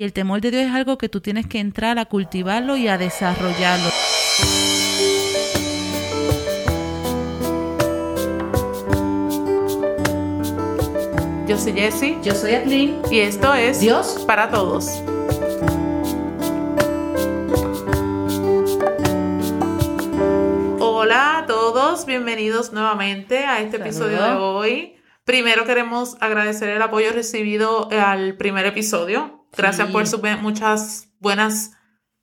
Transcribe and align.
Y 0.00 0.04
el 0.04 0.14
temor 0.14 0.40
de 0.40 0.50
Dios 0.50 0.62
es 0.62 0.72
algo 0.72 0.96
que 0.96 1.10
tú 1.10 1.20
tienes 1.20 1.46
que 1.46 1.58
entrar 1.58 1.98
a 1.98 2.06
cultivarlo 2.06 2.78
y 2.78 2.88
a 2.88 2.96
desarrollarlo. 2.96 3.90
Yo 11.46 11.58
soy 11.58 11.74
Jessie 11.74 12.16
Yo 12.22 12.34
soy 12.34 12.54
Atlin. 12.54 13.02
y 13.10 13.18
esto 13.18 13.52
es 13.52 13.80
Dios 13.80 14.24
para 14.26 14.50
todos. 14.50 14.86
Hola 20.78 21.40
a 21.40 21.46
todos, 21.46 22.06
bienvenidos 22.06 22.72
nuevamente 22.72 23.44
a 23.44 23.60
este 23.60 23.76
episodio 23.76 24.22
de 24.22 24.32
hoy. 24.32 24.96
Primero 25.26 25.66
queremos 25.66 26.16
agradecer 26.20 26.70
el 26.70 26.80
apoyo 26.80 27.12
recibido 27.12 27.90
al 27.92 28.38
primer 28.38 28.64
episodio. 28.64 29.39
Gracias 29.56 29.86
Sí. 29.88 29.92
por 29.92 30.06
sus 30.06 30.20
muchas 30.40 31.08
buenas 31.18 31.72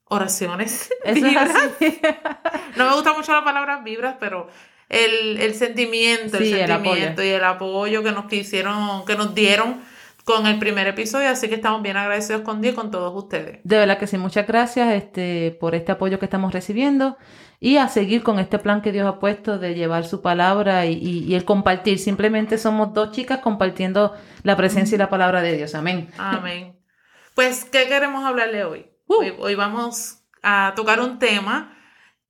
oraciones. 0.05 0.89
Vibras. 1.13 1.51
No 2.77 2.87
me 2.89 2.93
gusta 2.95 3.13
mucho 3.13 3.33
la 3.33 3.43
palabra 3.43 3.81
vibras, 3.81 4.17
pero 4.19 4.47
el, 4.89 5.39
el 5.41 5.55
sentimiento, 5.55 6.37
Sí, 6.37 6.53
el 6.53 6.67
sentimiento 6.67 7.23
y 7.23 7.29
el 7.29 7.43
apoyo 7.43 8.03
que 8.03 8.11
nos 8.11 8.25
quisieron, 8.25 9.03
que 9.05 9.15
nos 9.15 9.33
dieron 9.33 9.81
con 10.23 10.45
el 10.45 10.59
primer 10.59 10.85
episodio, 10.87 11.29
así 11.29 11.47
que 11.49 11.55
estamos 11.55 11.81
bien 11.81 11.97
agradecidos 11.97 12.41
con 12.43 12.61
Dios 12.61 12.73
y 12.73 12.75
con 12.75 12.91
todos 12.91 13.11
ustedes. 13.15 13.59
De 13.63 13.77
verdad 13.77 13.97
que 13.97 14.05
sí, 14.05 14.17
muchas 14.19 14.45
gracias 14.45 14.93
este, 14.93 15.57
por 15.59 15.73
este 15.73 15.91
apoyo 15.93 16.19
que 16.19 16.25
estamos 16.25 16.53
recibiendo 16.53 17.17
y 17.59 17.77
a 17.77 17.87
seguir 17.87 18.21
con 18.21 18.37
este 18.37 18.59
plan 18.59 18.81
que 18.83 18.91
Dios 18.91 19.07
ha 19.07 19.17
puesto 19.19 19.57
de 19.57 19.73
llevar 19.73 20.05
su 20.05 20.21
palabra 20.21 20.85
y, 20.85 20.93
y- 20.93 21.23
y 21.23 21.33
el 21.35 21.43
compartir. 21.45 21.97
Simplemente 21.97 22.59
somos 22.59 22.93
dos 22.93 23.11
chicas 23.11 23.39
compartiendo 23.39 24.13
la 24.43 24.55
presencia 24.55 24.95
y 24.95 24.99
la 24.99 25.09
palabra 25.09 25.41
de 25.41 25.57
Dios. 25.57 25.73
Amén. 25.73 26.09
Amén. 26.19 26.76
Pues, 27.37 27.65
¿qué 27.65 27.87
queremos 27.87 28.25
hablarle 28.25 28.63
hoy? 28.63 28.87
Uh. 29.05 29.17
Hoy, 29.19 29.33
hoy 29.37 29.53
vamos 29.53 30.23
a 30.41 30.73
tocar 30.75 30.99
un 30.99 31.19
tema 31.19 31.77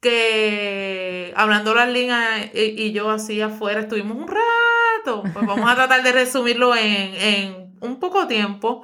que, 0.02 1.32
hablando 1.38 1.74
la 1.74 1.86
línea 1.86 2.52
y, 2.54 2.76
y 2.78 2.92
yo 2.92 3.10
así 3.10 3.40
afuera, 3.40 3.80
estuvimos 3.80 4.18
un 4.18 4.28
rato. 4.28 5.24
Pues 5.32 5.48
vamos 5.48 5.72
a 5.72 5.76
tratar 5.76 6.04
de 6.04 6.12
resumirlo 6.12 6.76
en, 6.76 7.16
en 7.16 7.78
un 7.80 8.02
poco 8.02 8.28
tiempo, 8.28 8.84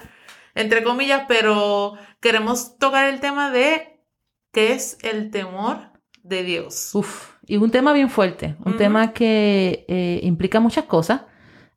entre 0.56 0.81
comillas, 0.81 1.25
pero 1.28 1.95
queremos 2.22 2.78
tocar 2.78 3.09
el 3.09 3.19
tema 3.19 3.52
de 3.52 4.00
qué 4.53 4.72
es 4.72 4.97
el 5.02 5.30
temor 5.30 5.92
de 6.22 6.44
Dios. 6.44 6.92
Uf, 6.95 7.34
y 7.45 7.58
un 7.58 7.69
tema 7.69 7.92
bien 7.92 8.09
fuerte, 8.09 8.56
un 8.64 8.78
tema 8.78 9.12
que 9.12 9.84
eh, 9.90 10.22
implica 10.23 10.62
muchas 10.62 10.86
cosas, 10.86 11.23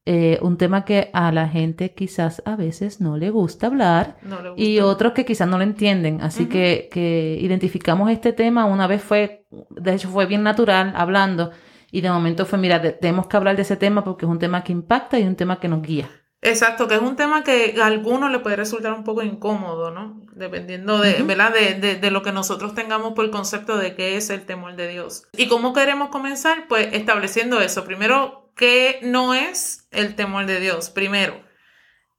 eh, 0.07 0.39
un 0.41 0.57
tema 0.57 0.85
que 0.85 1.11
a 1.13 1.33
la 1.33 1.49
gente 1.49 1.93
quizás 1.93 2.41
a 2.47 2.55
veces 2.57 3.01
no 3.01 3.17
le 3.17 3.31
gusta 3.31 3.67
hablar 3.67 4.17
No 4.23 4.41
le 4.41 4.51
gusta. 4.51 4.63
y 4.63 4.81
otros 4.81 5.13
que 5.13 5.25
quizás 5.25 5.49
no 5.49 5.59
lo 5.59 5.65
entienden. 5.65 6.21
Así 6.23 6.47
que, 6.47 6.89
que 6.93 7.39
identificamos 7.41 8.11
este 8.11 8.33
tema, 8.33 8.65
una 8.67 8.87
vez 8.87 9.03
fue, 9.03 9.47
de 9.71 9.95
hecho 9.95 10.09
fue 10.09 10.27
bien 10.27 10.43
natural 10.43 10.93
hablando 10.97 11.51
y 11.91 12.01
de 12.01 12.11
momento 12.11 12.47
fue, 12.47 12.59
mira, 12.59 12.79
de- 12.79 12.93
tenemos 12.93 13.27
que 13.27 13.37
hablar 13.37 13.57
de 13.57 13.63
ese 13.63 13.77
tema 13.77 14.05
porque 14.05 14.25
es 14.27 14.31
un 14.31 14.39
tema 14.39 14.63
que 14.65 14.73
impacta 14.73 15.19
y 15.19 15.25
un 15.25 15.35
tema 15.37 15.59
que 15.61 15.69
nos 15.69 15.83
guía. 15.83 16.09
Exacto, 16.43 16.87
que 16.87 16.95
es 16.95 17.01
un 17.01 17.17
tema 17.17 17.43
que 17.43 17.75
a 17.83 17.87
algunos 17.87 18.31
le 18.31 18.39
puede 18.39 18.57
resultar 18.57 18.93
un 18.93 19.03
poco 19.03 19.23
incómodo, 19.23 19.91
¿no? 19.91 20.21
Dependiendo 20.35 20.99
de. 20.99 21.23
¿verdad? 21.23 21.53
De, 21.53 21.75
de- 21.81 21.97
de 21.97 22.11
lo 22.11 22.23
que 22.23 22.31
nosotros 22.31 22.75
tengamos 22.75 23.15
por 23.15 23.25
el 23.25 23.31
concepto 23.31 23.77
de 23.79 23.97
qué 23.97 24.17
es 24.17 24.31
el 24.31 24.43
temor 24.47 24.77
de 24.77 24.87
Dios. 24.87 25.25
¿Y 25.37 25.49
cómo 25.49 25.73
queremos 25.73 26.11
comenzar? 26.11 26.67
Pues 26.69 26.89
estableciendo 26.93 27.61
eso. 27.61 27.85
Primero, 27.85 28.46
¿qué 28.57 28.99
no 29.03 29.35
es 29.35 29.87
el 29.93 30.17
temor 30.17 30.47
de 30.47 30.59
Dios? 30.59 30.91
Primero, 30.91 31.45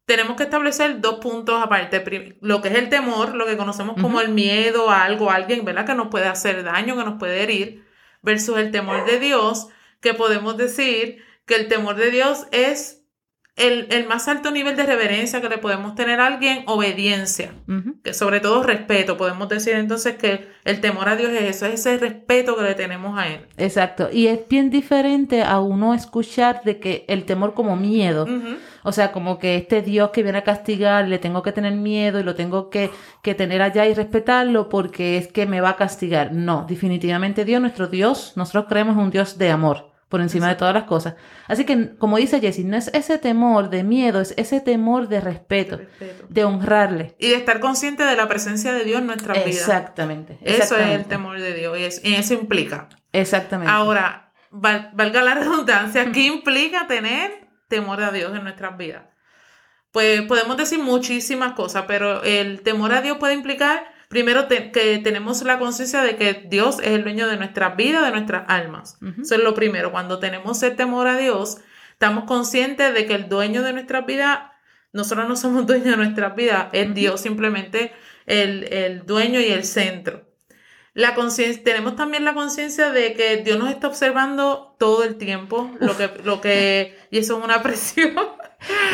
tenemos 0.05 0.37
que 0.37 0.43
establecer 0.43 1.01
dos 1.01 1.19
puntos 1.19 1.61
aparte. 1.61 2.37
Lo 2.39 2.61
que 2.61 2.69
es 2.69 2.75
el 2.75 2.87
temor, 2.87 3.35
lo 3.35 3.45
que 3.45 3.57
conocemos 3.57 4.01
como 4.01 4.21
el 4.21 4.29
miedo 4.29 4.89
a 4.89 5.03
algo, 5.03 5.29
a 5.29 5.35
alguien, 5.35 5.65
¿verdad? 5.65 5.85
Que 5.85 5.95
nos 5.95 6.07
puede 6.07 6.27
hacer 6.27 6.63
daño, 6.63 6.95
que 6.95 7.03
nos 7.03 7.19
puede 7.19 7.43
herir, 7.43 7.85
versus 8.21 8.57
el 8.57 8.71
temor 8.71 9.05
de 9.05 9.19
Dios, 9.19 9.67
que 9.99 10.13
podemos 10.13 10.55
decir 10.55 11.25
que 11.45 11.55
el 11.55 11.67
temor 11.67 11.95
de 11.95 12.11
Dios 12.11 12.47
es 12.51 12.96
el, 13.57 13.87
el 13.89 14.07
más 14.07 14.27
alto 14.27 14.51
nivel 14.51 14.75
de 14.75 14.83
reverencia 14.83 15.41
que 15.41 15.49
le 15.49 15.57
podemos 15.57 15.95
tener 15.95 16.19
a 16.19 16.27
alguien, 16.27 16.63
obediencia, 16.67 17.51
que 18.03 18.13
sobre 18.13 18.39
todo 18.39 18.61
respeto. 18.61 19.17
Podemos 19.17 19.49
decir 19.49 19.73
entonces 19.73 20.15
que 20.15 20.47
el 20.63 20.79
temor 20.79 21.09
a 21.09 21.15
Dios 21.15 21.31
es 21.31 21.55
eso, 21.55 21.65
es 21.65 21.79
ese 21.79 21.97
respeto 21.97 22.55
que 22.55 22.61
le 22.61 22.75
tenemos 22.75 23.17
a 23.17 23.27
Él. 23.27 23.47
Exacto. 23.57 24.09
Y 24.13 24.27
es 24.27 24.47
bien 24.47 24.69
diferente 24.69 25.41
a 25.41 25.59
uno 25.59 25.95
escuchar 25.95 26.61
de 26.63 26.79
que 26.79 27.03
el 27.07 27.25
temor 27.25 27.55
como 27.55 27.75
miedo. 27.75 28.27
O 28.83 28.91
sea, 28.91 29.11
como 29.11 29.39
que 29.39 29.57
este 29.57 29.81
Dios 29.81 30.11
que 30.11 30.21
viene 30.21 30.37
a 30.37 30.43
castigar, 30.43 31.07
le 31.07 31.17
tengo 31.17 31.41
que 31.41 31.51
tener 31.51 31.73
miedo 31.73 32.19
y 32.19 32.23
lo 32.23 32.35
tengo 32.35 32.69
que, 32.69 32.91
que 33.23 33.33
tener 33.33 33.63
allá 33.63 33.87
y 33.87 33.95
respetarlo 33.95 34.69
porque 34.69 35.17
es 35.17 35.27
que 35.27 35.47
me 35.47 35.61
va 35.61 35.69
a 35.69 35.75
castigar. 35.75 36.31
No, 36.31 36.65
definitivamente 36.69 37.43
Dios, 37.43 37.59
nuestro 37.59 37.87
Dios, 37.87 38.33
nosotros 38.35 38.65
creemos 38.69 38.97
un 38.97 39.09
Dios 39.09 39.39
de 39.39 39.49
amor 39.49 39.96
por 40.09 40.21
encima 40.21 40.47
de 40.47 40.55
todas 40.55 40.73
las 40.73 40.83
cosas. 40.85 41.15
Así 41.47 41.65
que, 41.65 41.95
como 41.97 42.17
dice 42.17 42.39
Jessie, 42.39 42.63
no 42.63 42.77
es 42.77 42.89
ese 42.93 43.17
temor 43.17 43.69
de 43.69 43.83
miedo, 43.83 44.21
es 44.21 44.33
ese 44.37 44.61
temor 44.61 45.07
de 45.09 45.19
respeto, 45.21 45.77
Respeto. 45.77 46.25
de 46.29 46.43
honrarle. 46.45 47.15
Y 47.19 47.29
de 47.29 47.35
estar 47.35 47.59
consciente 47.59 48.03
de 48.03 48.15
la 48.15 48.27
presencia 48.27 48.71
de 48.73 48.83
Dios 48.85 49.01
en 49.01 49.07
nuestras 49.07 49.37
vidas. 49.43 49.57
Exactamente. 49.59 50.37
Eso 50.41 50.77
es 50.77 50.87
el 50.91 51.05
temor 51.05 51.39
de 51.39 51.53
Dios 51.53 51.77
y, 51.77 51.83
es- 51.83 52.01
y 52.05 52.15
eso 52.15 52.33
implica. 52.35 52.87
Exactamente. 53.11 53.71
Ahora, 53.71 54.31
val- 54.51 54.91
valga 54.93 55.21
la 55.23 55.35
redundancia, 55.35 56.11
¿qué 56.13 56.21
implica 56.21 56.87
tener 56.87 57.49
temor 57.67 58.01
a 58.01 58.11
Dios 58.11 58.33
en 58.35 58.43
nuestras 58.43 58.77
vidas? 58.77 59.03
Pues 59.91 60.21
podemos 60.23 60.57
decir 60.57 60.79
muchísimas 60.79 61.53
cosas, 61.53 61.85
pero 61.87 62.23
el 62.23 62.61
temor 62.61 62.93
a 62.93 63.01
Dios 63.01 63.17
puede 63.17 63.33
implicar, 63.33 63.83
primero, 64.07 64.47
te- 64.47 64.71
que 64.71 64.97
tenemos 64.99 65.41
la 65.43 65.59
conciencia 65.59 66.01
de 66.01 66.15
que 66.15 66.45
Dios 66.49 66.79
es 66.79 66.89
el 66.89 67.03
dueño 67.03 67.27
de 67.27 67.37
nuestras 67.37 67.75
vidas, 67.75 68.03
de 68.05 68.11
nuestras 68.11 68.43
almas. 68.47 68.97
Eso 69.21 69.35
es 69.35 69.41
lo 69.41 69.53
primero. 69.53 69.91
Cuando 69.91 70.19
tenemos 70.19 70.61
el 70.63 70.75
temor 70.75 71.07
a 71.07 71.17
Dios, 71.17 71.57
estamos 71.91 72.23
conscientes 72.25 72.93
de 72.93 73.05
que 73.05 73.15
el 73.15 73.29
dueño 73.29 73.63
de 73.63 73.73
nuestras 73.73 74.05
vidas, 74.05 74.39
nosotros 74.93 75.27
no 75.27 75.35
somos 75.35 75.65
dueños 75.67 75.87
de 75.91 75.97
nuestras 75.97 76.35
vidas, 76.35 76.67
es. 76.73 76.93
Dios 76.93 77.21
simplemente 77.21 77.91
el, 78.25 78.65
el 78.73 79.05
dueño 79.05 79.39
y 79.39 79.47
el 79.49 79.63
centro. 79.63 80.25
La 80.93 81.13
conciencia, 81.13 81.63
tenemos 81.63 81.95
también 81.95 82.25
la 82.25 82.33
conciencia 82.33 82.89
de 82.91 83.13
que 83.13 83.37
Dios 83.37 83.59
nos 83.59 83.69
está 83.69 83.87
observando 83.87 84.75
todo 84.79 85.03
el 85.03 85.17
tiempo, 85.17 85.69
lo 85.79 85.95
que, 85.95 86.09
lo 86.23 86.41
que, 86.41 86.97
y 87.11 87.19
eso 87.19 87.37
es 87.37 87.43
una 87.45 87.61
presión. 87.63 88.15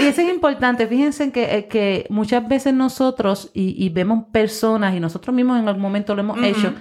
Y 0.01 0.05
eso 0.05 0.21
es 0.21 0.29
importante, 0.29 0.87
fíjense 0.87 1.31
que, 1.31 1.55
eh, 1.55 1.67
que 1.67 2.05
muchas 2.09 2.47
veces 2.47 2.73
nosotros, 2.73 3.51
y, 3.53 3.83
y 3.83 3.89
vemos 3.89 4.25
personas, 4.31 4.95
y 4.95 4.99
nosotros 4.99 5.35
mismos 5.35 5.59
en 5.59 5.67
algún 5.67 5.81
momento 5.81 6.15
lo 6.15 6.21
hemos 6.21 6.43
hecho, 6.43 6.73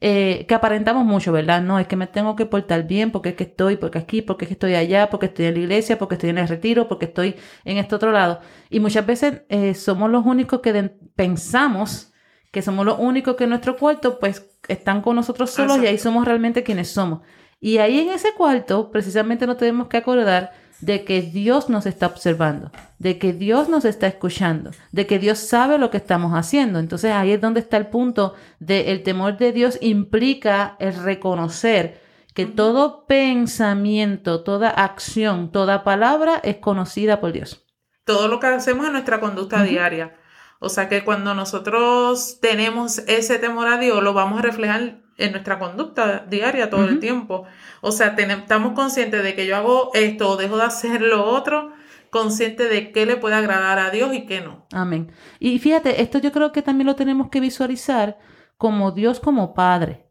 eh, 0.00 0.44
que 0.46 0.54
aparentamos 0.54 1.04
mucho, 1.04 1.32
¿verdad? 1.32 1.62
No, 1.62 1.78
es 1.78 1.86
que 1.86 1.96
me 1.96 2.06
tengo 2.06 2.36
que 2.36 2.44
portar 2.44 2.86
bien 2.86 3.10
porque 3.10 3.30
es 3.30 3.34
que 3.34 3.44
estoy, 3.44 3.76
porque 3.76 3.98
aquí, 3.98 4.20
porque 4.20 4.44
es 4.44 4.48
que 4.48 4.54
estoy 4.54 4.74
allá, 4.74 5.08
porque 5.08 5.26
estoy 5.26 5.46
en 5.46 5.54
la 5.54 5.60
iglesia, 5.60 5.96
porque 5.96 6.16
estoy 6.16 6.30
en 6.30 6.38
el 6.38 6.48
retiro, 6.48 6.86
porque 6.86 7.06
estoy 7.06 7.36
en 7.64 7.78
este 7.78 7.94
otro 7.94 8.12
lado. 8.12 8.40
Y 8.68 8.80
muchas 8.80 9.06
veces 9.06 9.42
eh, 9.48 9.74
somos 9.74 10.10
los 10.10 10.26
únicos 10.26 10.60
que 10.60 10.90
pensamos 11.14 12.12
que 12.56 12.62
somos 12.62 12.86
los 12.86 12.98
únicos 12.98 13.36
que 13.36 13.44
en 13.44 13.50
nuestro 13.50 13.76
cuarto 13.76 14.18
pues 14.18 14.48
están 14.68 15.02
con 15.02 15.14
nosotros 15.14 15.50
solos 15.50 15.78
y 15.82 15.86
ahí 15.86 15.98
somos 15.98 16.24
realmente 16.24 16.62
quienes 16.62 16.88
somos. 16.88 17.20
Y 17.60 17.78
ahí 17.78 18.00
en 18.00 18.08
ese 18.08 18.32
cuarto 18.32 18.90
precisamente 18.90 19.46
nos 19.46 19.58
tenemos 19.58 19.88
que 19.88 19.98
acordar 19.98 20.52
de 20.80 21.04
que 21.04 21.22
Dios 21.22 21.68
nos 21.68 21.86
está 21.86 22.06
observando, 22.06 22.70
de 22.98 23.18
que 23.18 23.32
Dios 23.32 23.68
nos 23.68 23.84
está 23.84 24.06
escuchando, 24.06 24.70
de 24.92 25.06
que 25.06 25.18
Dios 25.18 25.38
sabe 25.38 25.78
lo 25.78 25.90
que 25.90 25.96
estamos 25.96 26.32
haciendo. 26.32 26.78
Entonces 26.78 27.12
ahí 27.12 27.32
es 27.32 27.40
donde 27.40 27.60
está 27.60 27.76
el 27.76 27.86
punto 27.86 28.34
de 28.60 28.92
el 28.92 29.02
temor 29.02 29.38
de 29.38 29.52
Dios 29.52 29.78
implica 29.80 30.76
el 30.78 30.94
reconocer 30.94 32.00
que 32.34 32.44
todo 32.44 33.06
pensamiento, 33.06 34.42
toda 34.42 34.68
acción, 34.68 35.50
toda 35.50 35.84
palabra 35.84 36.40
es 36.44 36.58
conocida 36.58 37.18
por 37.18 37.32
Dios. 37.32 37.64
Todo 38.04 38.28
lo 38.28 38.38
que 38.40 38.46
hacemos 38.46 38.86
en 38.86 38.92
nuestra 38.92 39.20
conducta 39.20 39.62
diaria. 39.62 40.16
O 40.58 40.68
sea 40.68 40.88
que 40.88 41.04
cuando 41.04 41.34
nosotros 41.34 42.38
tenemos 42.40 42.98
ese 43.08 43.38
temor 43.38 43.68
a 43.68 43.78
Dios, 43.78 44.02
lo 44.02 44.12
vamos 44.12 44.38
a 44.38 44.42
reflejar 44.42 45.05
en 45.18 45.32
nuestra 45.32 45.58
conducta 45.58 46.26
diaria 46.28 46.70
todo 46.70 46.84
el 46.84 47.00
tiempo. 47.00 47.44
O 47.80 47.92
sea, 47.92 48.14
estamos 48.18 48.72
conscientes 48.72 49.22
de 49.22 49.34
que 49.34 49.46
yo 49.46 49.56
hago 49.56 49.90
esto 49.94 50.30
o 50.30 50.36
dejo 50.36 50.56
de 50.56 50.64
hacer 50.64 51.00
lo 51.00 51.24
otro, 51.24 51.72
consciente 52.10 52.64
de 52.68 52.92
qué 52.92 53.06
le 53.06 53.16
puede 53.16 53.34
agradar 53.34 53.78
a 53.78 53.90
Dios 53.90 54.14
y 54.14 54.26
qué 54.26 54.40
no. 54.40 54.66
Amén. 54.72 55.12
Y 55.38 55.58
fíjate, 55.58 56.02
esto 56.02 56.18
yo 56.18 56.32
creo 56.32 56.52
que 56.52 56.62
también 56.62 56.86
lo 56.86 56.96
tenemos 56.96 57.28
que 57.30 57.40
visualizar 57.40 58.18
como 58.56 58.92
Dios 58.92 59.20
como 59.20 59.54
Padre. 59.54 60.04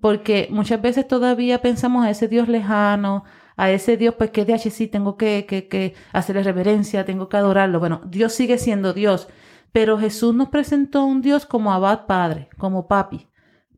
Porque 0.00 0.46
muchas 0.48 0.80
veces 0.80 1.08
todavía 1.08 1.60
pensamos 1.60 2.06
a 2.06 2.10
ese 2.10 2.28
Dios 2.28 2.46
lejano, 2.46 3.24
a 3.56 3.72
ese 3.72 3.96
Dios, 3.96 4.14
pues 4.14 4.30
que 4.30 4.44
de 4.44 4.56
sí 4.58 4.86
tengo 4.86 5.16
que, 5.16 5.44
que, 5.44 5.66
que 5.66 5.94
hacerle 6.12 6.44
reverencia, 6.44 7.04
tengo 7.04 7.28
que 7.28 7.36
adorarlo. 7.36 7.80
Bueno, 7.80 8.00
Dios 8.06 8.32
sigue 8.32 8.58
siendo 8.58 8.92
Dios, 8.92 9.26
pero 9.72 9.98
Jesús 9.98 10.36
nos 10.36 10.50
presentó 10.50 11.04
un 11.04 11.20
Dios 11.20 11.46
como 11.46 11.72
Abad 11.72 12.06
Padre, 12.06 12.48
como 12.58 12.86
Papi. 12.86 13.26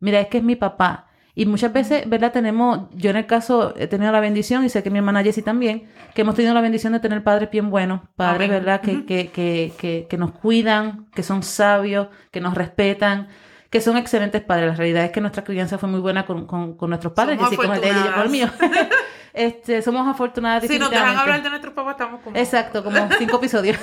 Mira, 0.01 0.21
es 0.21 0.29
que 0.29 0.39
es 0.39 0.45
mi 0.45 0.57
papá. 0.57 1.07
Y 1.35 1.47
muchas 1.47 1.73
veces, 1.73 2.09
¿verdad? 2.09 2.33
Tenemos, 2.33 2.89
yo 2.95 3.11
en 3.11 3.17
el 3.17 3.27
caso 3.27 3.73
he 3.77 3.87
tenido 3.87 4.11
la 4.11 4.19
bendición, 4.19 4.65
y 4.65 4.69
sé 4.69 4.83
que 4.83 4.91
mi 4.91 4.99
hermana 4.99 5.23
Jessie 5.23 5.43
también, 5.43 5.85
que 6.15 6.23
hemos 6.23 6.35
tenido 6.35 6.53
la 6.53 6.61
bendición 6.61 6.93
de 6.93 6.99
tener 6.99 7.23
padres 7.23 7.49
bien 7.51 7.71
buenos, 7.71 8.01
padres, 8.17 8.49
Amén. 8.49 8.61
¿verdad? 8.61 8.81
Que, 8.81 9.07
que, 9.07 9.31
que, 9.31 9.73
que, 9.79 10.07
que 10.11 10.17
nos 10.19 10.33
cuidan, 10.33 11.07
que 11.15 11.23
son 11.23 11.45
sabios, 11.45 12.09
que 12.33 12.41
nos 12.41 12.55
respetan, 12.55 13.29
que 13.71 13.81
son 13.81 13.97
excelentes 13.97 14.43
padres. 14.43 14.71
La 14.71 14.75
realidad 14.75 15.05
es 15.05 15.13
que 15.13 15.21
nuestra 15.21 15.45
crianza 15.45 15.79
fue 15.79 15.89
muy 15.89 16.01
buena 16.01 16.27
con, 16.27 16.47
con, 16.47 16.77
con 16.77 16.91
nuestros 16.91 17.13
padres, 17.13 17.37
Somos 17.37 17.51
Jessie 17.51 17.67
con 17.67 17.77
el 17.77 17.83
de 17.83 17.89
ella 17.89 18.07
y 18.09 18.13
con 18.15 18.23
el 18.23 18.31
mío. 18.31 18.49
este, 19.39 19.83
somos 19.83 20.07
afortunadas 20.07 20.67
Si 20.67 20.79
nos 20.79 20.91
dejan 20.91 21.17
hablar 21.17 21.43
de 21.43 21.51
nuestros 21.51 21.73
papás, 21.73 21.93
estamos 21.93 22.21
como... 22.23 22.37
Exacto, 22.37 22.83
como 22.83 23.09
cinco 23.19 23.37
episodios. 23.37 23.79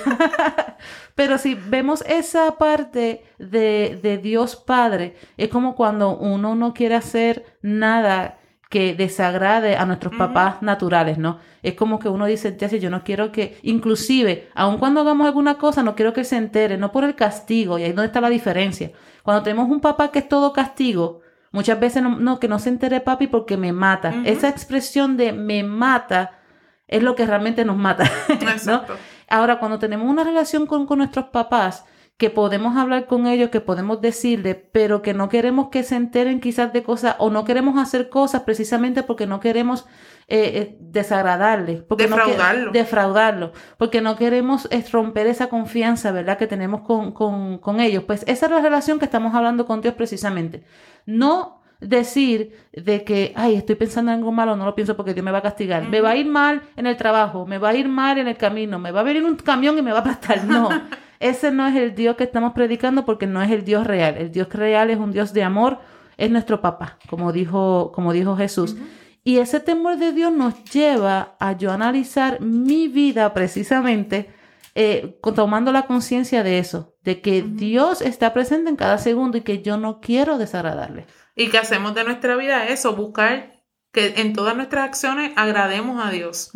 Pero 1.15 1.37
si 1.37 1.55
vemos 1.55 2.03
esa 2.07 2.57
parte 2.57 3.23
de, 3.39 3.97
de 4.01 4.17
Dios 4.17 4.57
Padre, 4.57 5.15
es 5.37 5.47
como 5.47 5.75
cuando 5.75 6.17
uno 6.17 6.55
no 6.55 6.73
quiere 6.73 6.95
hacer 6.95 7.45
nada 7.61 8.37
que 8.69 8.93
desagrade 8.93 9.77
a 9.77 9.85
nuestros 9.85 10.13
papás 10.15 10.61
naturales, 10.61 11.17
¿no? 11.17 11.39
Es 11.63 11.75
como 11.75 11.99
que 11.99 12.09
uno 12.09 12.25
dice, 12.25 12.57
ya 12.57 12.67
sé, 12.67 12.81
yo 12.81 12.89
no 12.89 13.05
quiero 13.05 13.31
que, 13.31 13.57
inclusive, 13.61 14.49
aun 14.53 14.77
cuando 14.77 14.99
hagamos 15.01 15.25
alguna 15.25 15.57
cosa, 15.57 15.83
no 15.83 15.95
quiero 15.95 16.11
que 16.11 16.25
se 16.25 16.35
entere, 16.35 16.77
no 16.77 16.91
por 16.91 17.05
el 17.05 17.15
castigo, 17.15 17.79
y 17.79 17.83
ahí 17.83 17.91
es 17.91 17.95
donde 17.95 18.07
está 18.07 18.19
la 18.19 18.29
diferencia. 18.29 18.91
Cuando 19.23 19.43
tenemos 19.43 19.69
un 19.69 19.79
papá 19.79 20.11
que 20.11 20.19
es 20.19 20.27
todo 20.27 20.51
castigo, 20.51 21.21
muchas 21.55 21.79
veces 21.79 22.03
no, 22.03 22.17
no, 22.19 22.37
que 22.37 22.49
no 22.49 22.59
se 22.59 22.67
entere 22.67 22.99
papi 22.99 23.27
porque 23.27 23.55
me 23.55 23.71
mata. 23.71 24.13
Esa 24.25 24.49
expresión 24.49 25.15
de 25.15 25.31
me 25.31 25.63
mata 25.63 26.39
es 26.85 27.01
lo 27.01 27.15
que 27.15 27.25
realmente 27.25 27.63
nos 27.63 27.77
mata. 27.77 28.11
Ahora, 29.29 29.57
cuando 29.57 29.79
tenemos 29.79 30.07
una 30.07 30.25
relación 30.25 30.67
con, 30.67 30.85
con 30.85 30.97
nuestros 30.97 31.27
papás, 31.27 31.85
que 32.17 32.29
podemos 32.29 32.77
hablar 32.77 33.07
con 33.07 33.27
ellos, 33.27 33.49
que 33.49 33.59
podemos 33.59 33.99
decirle, 33.99 34.55
pero 34.55 35.01
que 35.01 35.13
no 35.13 35.27
queremos 35.27 35.67
que 35.69 35.83
se 35.83 35.95
enteren 35.97 36.39
quizás 36.39 36.71
de 36.71 36.81
cosas 36.81 37.15
o 37.19 37.29
no 37.29 37.43
queremos 37.43 37.77
hacer 37.77 38.09
cosas 38.09 38.43
precisamente 38.43 39.03
porque 39.03 39.27
no 39.27 39.41
queremos 39.41 39.85
eh, 40.27 40.51
eh, 40.55 40.77
desagradarles, 40.79 41.83
porque 41.83 42.07
no 42.07 42.15
que- 42.15 42.21
Defraudarlo. 42.23 42.71
defraudarlo, 42.71 43.51
porque 43.77 43.99
no 43.99 44.15
queremos 44.15 44.67
eh, 44.71 44.83
romper 44.91 45.27
esa 45.27 45.49
confianza, 45.49 46.11
¿verdad? 46.13 46.37
Que 46.37 46.47
tenemos 46.47 46.81
con, 46.81 47.11
con, 47.11 47.57
con 47.59 47.79
ellos. 47.81 48.05
Pues 48.05 48.23
esa 48.27 48.45
es 48.45 48.51
la 48.51 48.61
relación 48.61 48.97
que 48.97 49.05
estamos 49.05 49.35
hablando 49.35 49.65
con 49.65 49.81
Dios 49.81 49.93
precisamente. 49.95 50.63
No 51.05 51.61
decir 51.81 52.53
de 52.71 53.03
que, 53.03 53.33
ay, 53.35 53.55
estoy 53.55 53.75
pensando 53.75 54.11
en 54.13 54.19
algo 54.19 54.31
malo, 54.31 54.55
no 54.55 54.63
lo 54.65 54.73
pienso 54.73 54.95
porque 54.95 55.13
Dios 55.13 55.23
me 55.25 55.31
va 55.31 55.39
a 55.39 55.43
castigar. 55.43 55.83
Me 55.89 55.99
va 55.99 56.11
a 56.11 56.15
ir 56.15 56.25
mal 56.27 56.61
en 56.77 56.87
el 56.87 56.95
trabajo, 56.95 57.45
me 57.45 57.57
va 57.57 57.69
a 57.69 57.75
ir 57.75 57.89
mal 57.89 58.17
en 58.17 58.29
el 58.29 58.37
camino, 58.37 58.79
me 58.79 58.91
va 58.91 59.01
a 59.01 59.03
venir 59.03 59.23
un 59.25 59.35
camión 59.35 59.77
y 59.77 59.81
me 59.81 59.91
va 59.91 59.97
a 59.97 60.01
aplastar. 60.01 60.45
No, 60.45 60.69
ese 61.19 61.51
no 61.51 61.67
es 61.67 61.75
el 61.75 61.95
Dios 61.95 62.15
que 62.15 62.25
estamos 62.25 62.53
predicando 62.53 63.05
porque 63.05 63.27
no 63.27 63.41
es 63.41 63.51
el 63.51 63.63
Dios 63.63 63.85
real. 63.85 64.17
El 64.17 64.31
Dios 64.31 64.49
real 64.49 64.89
es 64.89 64.97
un 64.97 65.11
Dios 65.11 65.33
de 65.33 65.43
amor, 65.43 65.79
es 66.17 66.31
nuestro 66.31 66.61
papá, 66.61 66.97
como 67.09 67.31
dijo, 67.31 67.91
como 67.93 68.13
dijo 68.13 68.35
Jesús. 68.35 68.75
Y 69.23 69.39
ese 69.39 69.59
temor 69.59 69.97
de 69.97 70.11
Dios 70.11 70.31
nos 70.31 70.63
lleva 70.65 71.35
a 71.39 71.53
yo 71.53 71.71
analizar 71.71 72.41
mi 72.41 72.87
vida 72.87 73.33
precisamente 73.33 74.29
eh, 74.77 75.17
tomando 75.33 75.71
la 75.71 75.87
conciencia 75.87 76.43
de 76.43 76.59
eso, 76.59 76.95
de 77.01 77.21
que. 77.21 77.41
Dios 77.41 78.01
está 78.01 78.33
presente 78.33 78.69
en 78.69 78.75
cada 78.75 78.97
segundo 78.97 79.37
y 79.37 79.41
que 79.41 79.61
yo 79.61 79.77
no 79.77 80.01
quiero 80.01 80.37
desagradarle. 80.37 81.07
Y 81.33 81.49
que 81.49 81.57
hacemos 81.57 81.95
de 81.95 82.03
nuestra 82.03 82.35
vida 82.35 82.67
eso, 82.67 82.93
buscar 82.95 83.63
que 83.93 84.15
en 84.17 84.33
todas 84.33 84.55
nuestras 84.57 84.83
acciones 84.83 85.31
agrademos 85.37 86.05
a 86.05 86.11
Dios. 86.11 86.51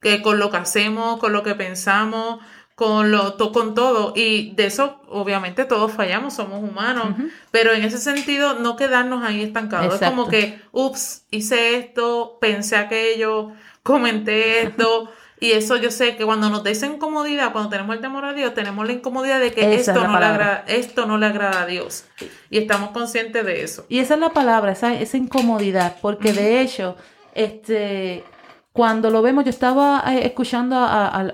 Que 0.00 0.22
con 0.22 0.38
lo 0.38 0.50
que 0.50 0.56
hacemos, 0.56 1.20
con 1.20 1.34
lo 1.34 1.42
que 1.42 1.54
pensamos, 1.54 2.42
con, 2.80 3.10
lo, 3.10 3.34
to- 3.34 3.52
con 3.52 3.74
todo. 3.74 4.14
Y 4.16 4.52
de 4.52 4.64
eso, 4.64 5.02
obviamente, 5.10 5.66
todos 5.66 5.92
fallamos, 5.92 6.32
somos 6.32 6.62
humanos. 6.64 7.14
Pero 7.50 7.74
en 7.74 7.82
ese 7.84 7.98
sentido, 7.98 8.54
no 8.54 8.74
quedarnos 8.76 9.22
ahí 9.22 9.42
estancados. 9.42 10.00
Es 10.00 10.08
como 10.08 10.28
que, 10.28 10.58
ups, 10.72 11.26
hice 11.30 11.76
esto, 11.76 12.38
pensé 12.40 12.76
aquello, 12.76 13.50
comenté 13.82 14.62
esto. 14.62 15.10
y 15.40 15.52
eso 15.52 15.76
yo 15.76 15.90
sé 15.90 16.16
que 16.16 16.24
cuando 16.24 16.48
nos 16.48 16.64
da 16.64 16.70
esa 16.70 16.86
incomodidad, 16.86 17.52
cuando 17.52 17.68
tenemos 17.68 17.94
el 17.96 18.00
temor 18.00 18.24
a 18.24 18.32
Dios, 18.32 18.54
tenemos 18.54 18.86
la 18.86 18.92
incomodidad 18.94 19.40
de 19.40 19.52
que 19.52 19.74
Esa 19.74 19.92
esto 19.92 20.06
no, 20.06 20.18
le 20.18 20.24
agrada, 20.24 20.64
esto 20.66 21.04
no 21.04 21.18
le 21.18 21.26
agrada 21.26 21.60
a 21.62 21.66
Dios. 21.66 22.06
Y 22.48 22.56
estamos 22.56 22.92
conscientes 22.92 23.44
de 23.44 23.62
eso. 23.62 23.84
Y 23.90 23.98
esa 23.98 24.14
es 24.14 24.20
la 24.20 24.30
palabra, 24.30 24.72
esa, 24.72 24.94
esa 24.94 25.18
incomodidad, 25.18 25.96
porque 26.00 26.32
de 26.32 26.62
hecho, 26.62 26.96
este, 27.34 28.24
cuando 28.72 29.10
lo 29.10 29.22
vemos, 29.22 29.44
yo 29.44 29.50
estaba 29.50 30.02
eh, 30.08 30.26
escuchando 30.26 30.76
a, 30.78 31.24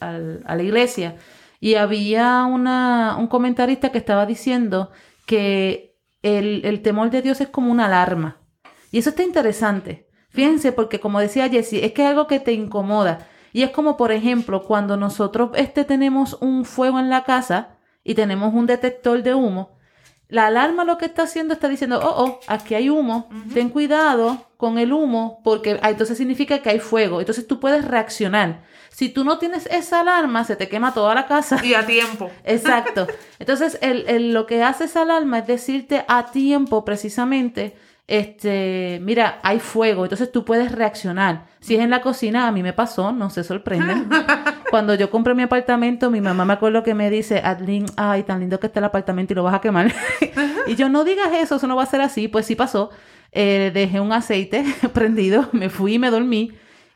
la 0.00 0.62
iglesia 0.62 1.16
y 1.60 1.74
había 1.74 2.44
una, 2.44 3.16
un 3.18 3.26
comentarista 3.26 3.92
que 3.92 3.98
estaba 3.98 4.26
diciendo 4.26 4.90
que 5.26 5.96
el, 6.22 6.80
temor 6.82 7.10
de 7.10 7.22
Dios 7.22 7.40
es 7.40 7.48
como 7.48 7.70
una 7.70 7.86
alarma. 7.86 8.38
Y 8.90 8.98
eso 8.98 9.10
está 9.10 9.22
interesante. 9.22 10.08
Fíjense, 10.30 10.72
porque 10.72 11.00
como 11.00 11.20
decía 11.20 11.48
Jessie, 11.48 11.84
es 11.84 11.92
que 11.92 12.02
es 12.02 12.08
algo 12.08 12.26
que 12.26 12.40
te 12.40 12.52
incomoda. 12.52 13.28
Y 13.52 13.62
es 13.62 13.70
como, 13.70 13.96
por 13.96 14.12
ejemplo, 14.12 14.62
cuando 14.62 14.96
nosotros 14.96 15.50
este, 15.54 15.84
tenemos 15.84 16.38
un 16.40 16.64
fuego 16.64 16.98
en 16.98 17.10
la 17.10 17.24
casa 17.24 17.76
y 18.02 18.14
tenemos 18.14 18.54
un 18.54 18.66
detector 18.66 19.22
de 19.22 19.34
humo, 19.34 19.76
la 20.32 20.46
alarma 20.46 20.84
lo 20.84 20.96
que 20.98 21.04
está 21.04 21.22
haciendo 21.24 21.52
está 21.54 21.68
diciendo, 21.68 22.00
oh, 22.02 22.24
oh, 22.24 22.40
aquí 22.48 22.74
hay 22.74 22.88
humo, 22.88 23.28
ten 23.52 23.68
cuidado 23.68 24.46
con 24.56 24.78
el 24.78 24.92
humo, 24.92 25.40
porque 25.44 25.78
ah, 25.82 25.90
entonces 25.90 26.16
significa 26.16 26.60
que 26.60 26.70
hay 26.70 26.78
fuego. 26.80 27.20
Entonces 27.20 27.46
tú 27.46 27.60
puedes 27.60 27.84
reaccionar. 27.84 28.62
Si 28.88 29.08
tú 29.08 29.24
no 29.24 29.38
tienes 29.38 29.66
esa 29.66 30.00
alarma, 30.00 30.44
se 30.44 30.56
te 30.56 30.68
quema 30.68 30.94
toda 30.94 31.14
la 31.14 31.26
casa. 31.26 31.64
Y 31.64 31.74
a 31.74 31.84
tiempo. 31.86 32.30
Exacto. 32.44 33.06
Entonces, 33.38 33.78
el, 33.82 34.04
el- 34.08 34.32
lo 34.32 34.46
que 34.46 34.62
hace 34.62 34.84
esa 34.84 35.02
alarma 35.02 35.38
es 35.40 35.46
decirte 35.46 36.04
a 36.08 36.26
tiempo 36.26 36.84
precisamente, 36.84 37.76
este, 38.06 38.98
mira, 39.02 39.38
hay 39.42 39.58
fuego, 39.60 40.04
entonces 40.04 40.30
tú 40.30 40.44
puedes 40.44 40.72
reaccionar. 40.72 41.46
Si 41.60 41.74
es 41.76 41.80
en 41.80 41.90
la 41.90 42.00
cocina, 42.02 42.46
a 42.46 42.52
mí 42.52 42.62
me 42.62 42.72
pasó, 42.72 43.12
no 43.12 43.30
se 43.30 43.44
sorprenden. 43.44 44.08
Cuando 44.72 44.94
yo 44.94 45.10
compré 45.10 45.34
mi 45.34 45.42
apartamento, 45.42 46.10
mi 46.10 46.22
mamá 46.22 46.46
me 46.46 46.54
acuerdo 46.54 46.82
que 46.82 46.94
me 46.94 47.10
dice, 47.10 47.42
Adlin, 47.44 47.84
ay, 47.98 48.22
tan 48.22 48.40
lindo 48.40 48.58
que 48.58 48.68
está 48.68 48.80
el 48.80 48.84
apartamento 48.86 49.34
y 49.34 49.36
lo 49.36 49.42
vas 49.42 49.54
a 49.54 49.60
quemar. 49.60 49.92
y 50.66 50.76
yo, 50.76 50.88
no 50.88 51.04
digas 51.04 51.28
eso, 51.34 51.56
eso 51.56 51.66
no 51.66 51.76
va 51.76 51.82
a 51.82 51.86
ser 51.86 52.00
así. 52.00 52.26
Pues 52.26 52.46
sí 52.46 52.54
pasó. 52.54 52.88
Eh, 53.32 53.70
dejé 53.74 54.00
un 54.00 54.14
aceite 54.14 54.64
prendido, 54.94 55.46
me 55.52 55.68
fui 55.68 55.96
y 55.96 55.98
me 55.98 56.08
dormí. 56.08 56.52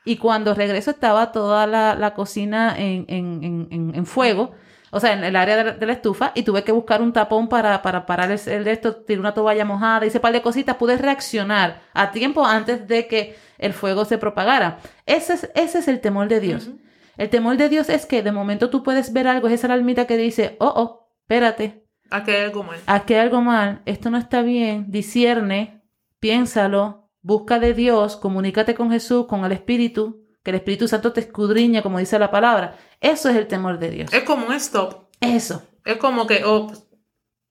Y 0.06 0.16
cuando 0.16 0.54
regreso 0.54 0.90
estaba 0.90 1.32
toda 1.32 1.66
la, 1.66 2.14
cocina 2.14 2.74
en, 2.78 4.06
fuego, 4.06 4.52
o 4.90 4.98
sea, 4.98 5.12
en 5.12 5.22
el 5.22 5.36
área 5.36 5.62
de 5.74 5.86
la, 5.86 5.92
estufa, 5.92 6.32
y 6.34 6.44
tuve 6.44 6.64
que 6.64 6.72
buscar 6.72 7.02
un 7.02 7.12
tapón 7.12 7.46
para, 7.46 7.82
para 7.82 8.06
parar 8.06 8.30
el, 8.30 8.40
el 8.46 8.64
de 8.64 8.72
esto, 8.72 8.96
tiré 8.96 9.20
una 9.20 9.34
toalla 9.34 9.66
mojada, 9.66 10.06
hice 10.06 10.16
un 10.16 10.22
par 10.22 10.32
de 10.32 10.40
cositas, 10.40 10.76
pude 10.76 10.96
reaccionar 10.96 11.82
a 11.92 12.10
tiempo 12.10 12.46
antes 12.46 12.88
de 12.88 13.06
que 13.06 13.36
el 13.58 13.74
fuego 13.74 14.06
se 14.06 14.16
propagara. 14.16 14.78
Ese 15.04 15.34
es, 15.34 15.50
ese 15.54 15.80
es 15.80 15.88
el 15.88 16.00
temor 16.00 16.28
de 16.28 16.40
Dios. 16.40 16.68
Ujú. 16.68 16.85
El 17.16 17.30
temor 17.30 17.56
de 17.56 17.68
Dios 17.68 17.88
es 17.88 18.06
que 18.06 18.22
de 18.22 18.32
momento 18.32 18.70
tú 18.70 18.82
puedes 18.82 19.12
ver 19.12 19.28
algo, 19.28 19.48
es 19.48 19.54
esa 19.54 19.66
alarmita 19.66 20.06
que 20.06 20.16
dice, 20.16 20.56
oh, 20.60 20.72
oh, 20.76 21.10
espérate, 21.22 21.86
Aquí 22.10 22.30
hay 22.30 22.44
algo 22.44 22.62
mal. 22.62 22.78
aquí 22.86 23.14
hay 23.14 23.20
algo 23.20 23.40
mal, 23.40 23.82
esto 23.84 24.10
no 24.10 24.18
está 24.18 24.42
bien, 24.42 24.90
discierne, 24.90 25.82
piénsalo, 26.20 27.10
busca 27.22 27.58
de 27.58 27.74
Dios, 27.74 28.16
comunícate 28.16 28.74
con 28.74 28.90
Jesús, 28.90 29.26
con 29.26 29.44
el 29.44 29.52
Espíritu, 29.52 30.24
que 30.44 30.50
el 30.50 30.56
Espíritu 30.56 30.86
Santo 30.86 31.12
te 31.12 31.20
escudriña, 31.20 31.82
como 31.82 31.98
dice 31.98 32.18
la 32.20 32.30
palabra. 32.30 32.78
Eso 33.00 33.28
es 33.28 33.36
el 33.36 33.48
temor 33.48 33.80
de 33.80 33.90
Dios. 33.90 34.12
Es 34.12 34.22
como 34.22 34.46
un 34.46 34.54
stop. 34.54 35.08
Eso. 35.20 35.62
Es 35.84 35.96
como 35.96 36.28
que, 36.28 36.44
oh, 36.44 36.72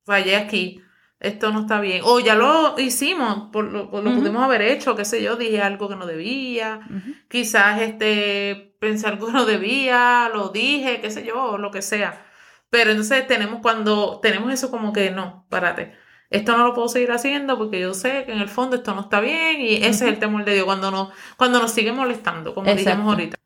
fallé 0.05 0.37
aquí. 0.37 0.81
Esto 1.19 1.51
no 1.51 1.61
está 1.61 1.79
bien. 1.79 2.01
O 2.03 2.19
ya 2.19 2.35
lo 2.35 2.77
hicimos, 2.77 3.49
por 3.51 3.71
lo, 3.71 3.89
por 3.89 4.03
lo 4.03 4.13
pudimos 4.13 4.43
haber 4.43 4.61
hecho, 4.61 4.95
qué 4.95 5.05
sé 5.05 5.23
yo, 5.23 5.37
dije 5.37 5.61
algo 5.61 5.87
que 5.87 5.95
no 5.95 6.05
debía. 6.05 6.81
Quizás 7.29 7.81
este 7.81 8.75
pensé 8.79 9.07
algo 9.07 9.27
que 9.27 9.33
no 9.33 9.45
debía, 9.45 10.29
lo 10.33 10.49
dije, 10.49 11.01
qué 11.01 11.09
sé 11.09 11.25
yo, 11.25 11.41
o 11.41 11.57
lo 11.57 11.71
que 11.71 11.81
sea. 11.81 12.25
Pero 12.69 12.91
entonces 12.91 13.25
tenemos 13.27 13.61
cuando 13.61 14.19
tenemos 14.21 14.51
eso 14.51 14.69
como 14.69 14.91
que 14.91 15.11
no, 15.11 15.45
párate. 15.49 15.93
Esto 16.29 16.57
no 16.57 16.65
lo 16.67 16.73
puedo 16.73 16.89
seguir 16.89 17.11
haciendo 17.11 17.57
porque 17.57 17.79
yo 17.79 17.93
sé 17.93 18.25
que 18.25 18.33
en 18.33 18.39
el 18.39 18.49
fondo 18.49 18.75
esto 18.75 18.93
no 18.93 19.01
está 19.01 19.21
bien 19.21 19.61
y 19.61 19.75
ese 19.75 19.89
es 19.89 20.01
el 20.13 20.19
temor 20.19 20.43
de 20.43 20.53
Dios 20.53 20.65
cuando 20.65 20.91
nos, 20.91 21.09
cuando 21.37 21.59
nos 21.59 21.71
sigue 21.71 21.93
molestando, 21.93 22.53
como 22.53 22.69
Exacto. 22.69 22.89
dijimos 22.89 23.13
ahorita. 23.13 23.37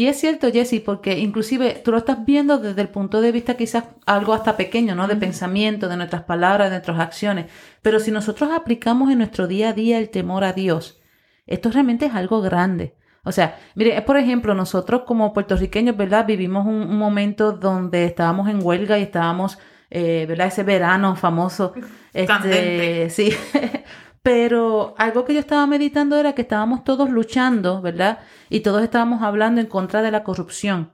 Y 0.00 0.06
es 0.06 0.18
cierto, 0.18 0.50
Jesse, 0.50 0.80
porque 0.82 1.18
inclusive 1.18 1.78
tú 1.84 1.90
lo 1.90 1.98
estás 1.98 2.24
viendo 2.24 2.56
desde 2.56 2.80
el 2.80 2.88
punto 2.88 3.20
de 3.20 3.32
vista 3.32 3.58
quizás 3.58 3.84
algo 4.06 4.32
hasta 4.32 4.56
pequeño, 4.56 4.94
¿no? 4.94 5.06
De 5.06 5.14
pensamiento, 5.14 5.90
de 5.90 5.98
nuestras 5.98 6.22
palabras, 6.22 6.70
de 6.70 6.76
nuestras 6.76 7.00
acciones. 7.00 7.52
Pero 7.82 8.00
si 8.00 8.10
nosotros 8.10 8.48
aplicamos 8.50 9.10
en 9.10 9.18
nuestro 9.18 9.46
día 9.46 9.68
a 9.68 9.72
día 9.74 9.98
el 9.98 10.08
temor 10.08 10.42
a 10.42 10.54
Dios, 10.54 11.02
esto 11.46 11.70
realmente 11.70 12.06
es 12.06 12.14
algo 12.14 12.40
grande. 12.40 12.96
O 13.24 13.32
sea, 13.32 13.58
mire, 13.74 13.94
es 13.94 14.00
por 14.00 14.16
ejemplo, 14.16 14.54
nosotros 14.54 15.02
como 15.06 15.34
puertorriqueños, 15.34 15.98
¿verdad? 15.98 16.24
Vivimos 16.24 16.64
un, 16.64 16.80
un 16.80 16.96
momento 16.96 17.52
donde 17.52 18.06
estábamos 18.06 18.48
en 18.48 18.64
huelga 18.64 18.98
y 18.98 19.02
estábamos, 19.02 19.58
eh, 19.90 20.24
¿verdad? 20.26 20.46
Ese 20.46 20.62
verano 20.62 21.14
famoso. 21.14 21.74
Este, 22.14 22.26
Candente. 22.26 23.10
sí. 23.10 23.34
Pero 24.22 24.94
algo 24.98 25.24
que 25.24 25.34
yo 25.34 25.40
estaba 25.40 25.66
meditando 25.66 26.16
era 26.16 26.34
que 26.34 26.42
estábamos 26.42 26.84
todos 26.84 27.08
luchando, 27.10 27.80
¿verdad? 27.80 28.18
Y 28.50 28.60
todos 28.60 28.82
estábamos 28.82 29.22
hablando 29.22 29.60
en 29.60 29.66
contra 29.66 30.02
de 30.02 30.10
la 30.10 30.24
corrupción. 30.24 30.92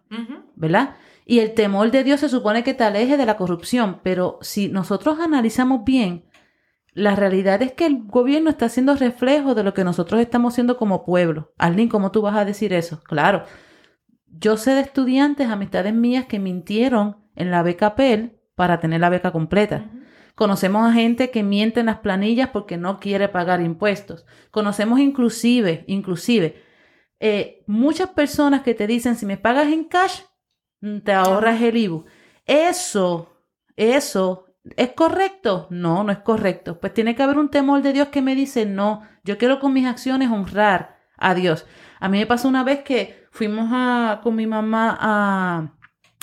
¿verdad? 0.56 0.96
Y 1.24 1.40
el 1.40 1.54
temor 1.54 1.90
de 1.90 2.02
Dios 2.02 2.20
se 2.20 2.28
supone 2.28 2.64
que 2.64 2.74
te 2.74 2.84
aleje 2.84 3.16
de 3.16 3.26
la 3.26 3.36
corrupción, 3.36 4.00
pero 4.02 4.38
si 4.40 4.68
nosotros 4.68 5.18
analizamos 5.20 5.84
bien, 5.84 6.24
la 6.92 7.14
realidad 7.14 7.60
es 7.62 7.72
que 7.72 7.84
el 7.84 8.04
gobierno 8.04 8.48
está 8.48 8.66
haciendo 8.66 8.94
reflejo 8.94 9.54
de 9.54 9.62
lo 9.62 9.74
que 9.74 9.84
nosotros 9.84 10.20
estamos 10.20 10.54
haciendo 10.54 10.78
como 10.78 11.04
pueblo. 11.04 11.52
Arlene, 11.58 11.90
¿cómo 11.90 12.10
tú 12.10 12.22
vas 12.22 12.36
a 12.36 12.44
decir 12.44 12.72
eso? 12.72 13.02
Claro, 13.04 13.44
yo 14.28 14.56
sé 14.56 14.72
de 14.72 14.80
estudiantes, 14.80 15.48
amistades 15.48 15.92
mías, 15.92 16.26
que 16.26 16.38
mintieron 16.38 17.16
en 17.34 17.50
la 17.50 17.62
beca 17.62 17.96
PEL 17.96 18.38
para 18.54 18.80
tener 18.80 19.00
la 19.00 19.10
beca 19.10 19.32
completa. 19.32 19.90
Conocemos 20.36 20.88
a 20.88 20.92
gente 20.92 21.30
que 21.32 21.42
miente 21.42 21.80
en 21.80 21.86
las 21.86 21.98
planillas 21.98 22.50
porque 22.50 22.76
no 22.76 23.00
quiere 23.00 23.28
pagar 23.28 23.60
impuestos. 23.60 24.24
Conocemos 24.52 25.00
inclusive, 25.00 25.84
inclusive, 25.88 26.62
eh, 27.18 27.64
muchas 27.66 28.10
personas 28.10 28.62
que 28.62 28.74
te 28.74 28.86
dicen, 28.86 29.16
si 29.16 29.26
me 29.26 29.38
pagas 29.38 29.66
en 29.66 29.84
cash, 29.84 30.20
mm, 30.82 30.98
te 31.00 31.12
ahorras 31.12 31.60
el 31.60 31.76
IBU. 31.76 32.04
Eso, 32.46 33.42
eso 33.74 34.46
¿Es 34.76 34.92
correcto? 34.92 35.68
No, 35.70 36.02
no 36.02 36.12
es 36.12 36.18
correcto. 36.18 36.80
Pues 36.80 36.92
tiene 36.92 37.14
que 37.14 37.22
haber 37.22 37.38
un 37.38 37.50
temor 37.50 37.82
de 37.82 37.92
Dios 37.92 38.08
que 38.08 38.22
me 38.22 38.34
dice, 38.34 38.66
no, 38.66 39.02
yo 39.22 39.38
quiero 39.38 39.60
con 39.60 39.72
mis 39.72 39.86
acciones 39.86 40.30
honrar 40.30 40.98
a 41.16 41.34
Dios. 41.34 41.66
A 42.00 42.08
mí 42.08 42.18
me 42.18 42.26
pasó 42.26 42.48
una 42.48 42.64
vez 42.64 42.82
que 42.82 43.26
fuimos 43.30 43.68
a, 43.72 44.20
con 44.22 44.34
mi 44.34 44.46
mamá 44.46 44.96
a, 45.00 45.72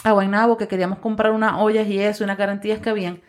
a 0.04 0.58
que 0.58 0.68
queríamos 0.68 1.00
comprar 1.00 1.32
unas 1.32 1.54
ollas 1.58 1.88
y 1.88 2.00
eso, 2.00 2.24
unas 2.24 2.38
garantías 2.38 2.80
que 2.80 2.90
habían. 2.90 3.22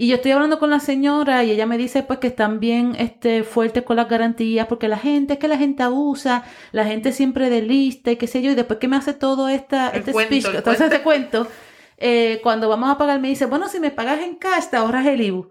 Y 0.00 0.06
yo 0.06 0.14
estoy 0.14 0.30
hablando 0.30 0.60
con 0.60 0.70
la 0.70 0.78
señora 0.78 1.42
y 1.42 1.50
ella 1.50 1.66
me 1.66 1.76
dice 1.76 2.04
pues 2.04 2.20
que 2.20 2.28
están 2.28 2.60
bien 2.60 2.94
este, 3.00 3.42
fuertes 3.42 3.82
con 3.82 3.96
las 3.96 4.08
garantías 4.08 4.68
porque 4.68 4.86
la 4.86 4.96
gente, 4.96 5.32
es 5.32 5.38
que 5.40 5.48
la 5.48 5.58
gente 5.58 5.82
abusa, 5.82 6.44
la 6.70 6.84
gente 6.84 7.10
siempre 7.10 7.50
de 7.50 7.62
lista 7.62 8.12
y 8.12 8.16
qué 8.16 8.28
sé 8.28 8.40
yo, 8.40 8.52
y 8.52 8.54
después 8.54 8.78
que 8.78 8.86
me 8.86 8.94
hace 8.94 9.12
todo 9.12 9.48
esta, 9.48 9.88
este 9.88 10.12
speech, 10.12 10.46
todo 10.62 10.70
este 10.70 11.02
cuento, 11.02 11.48
eh, 11.96 12.38
cuando 12.44 12.68
vamos 12.68 12.90
a 12.90 12.96
pagar 12.96 13.18
me 13.18 13.26
dice, 13.26 13.46
bueno, 13.46 13.68
si 13.68 13.80
me 13.80 13.90
pagas 13.90 14.20
en 14.20 14.36
cash, 14.36 14.66
te 14.70 14.76
ahorras 14.76 15.04
el 15.04 15.20
IBU. 15.20 15.50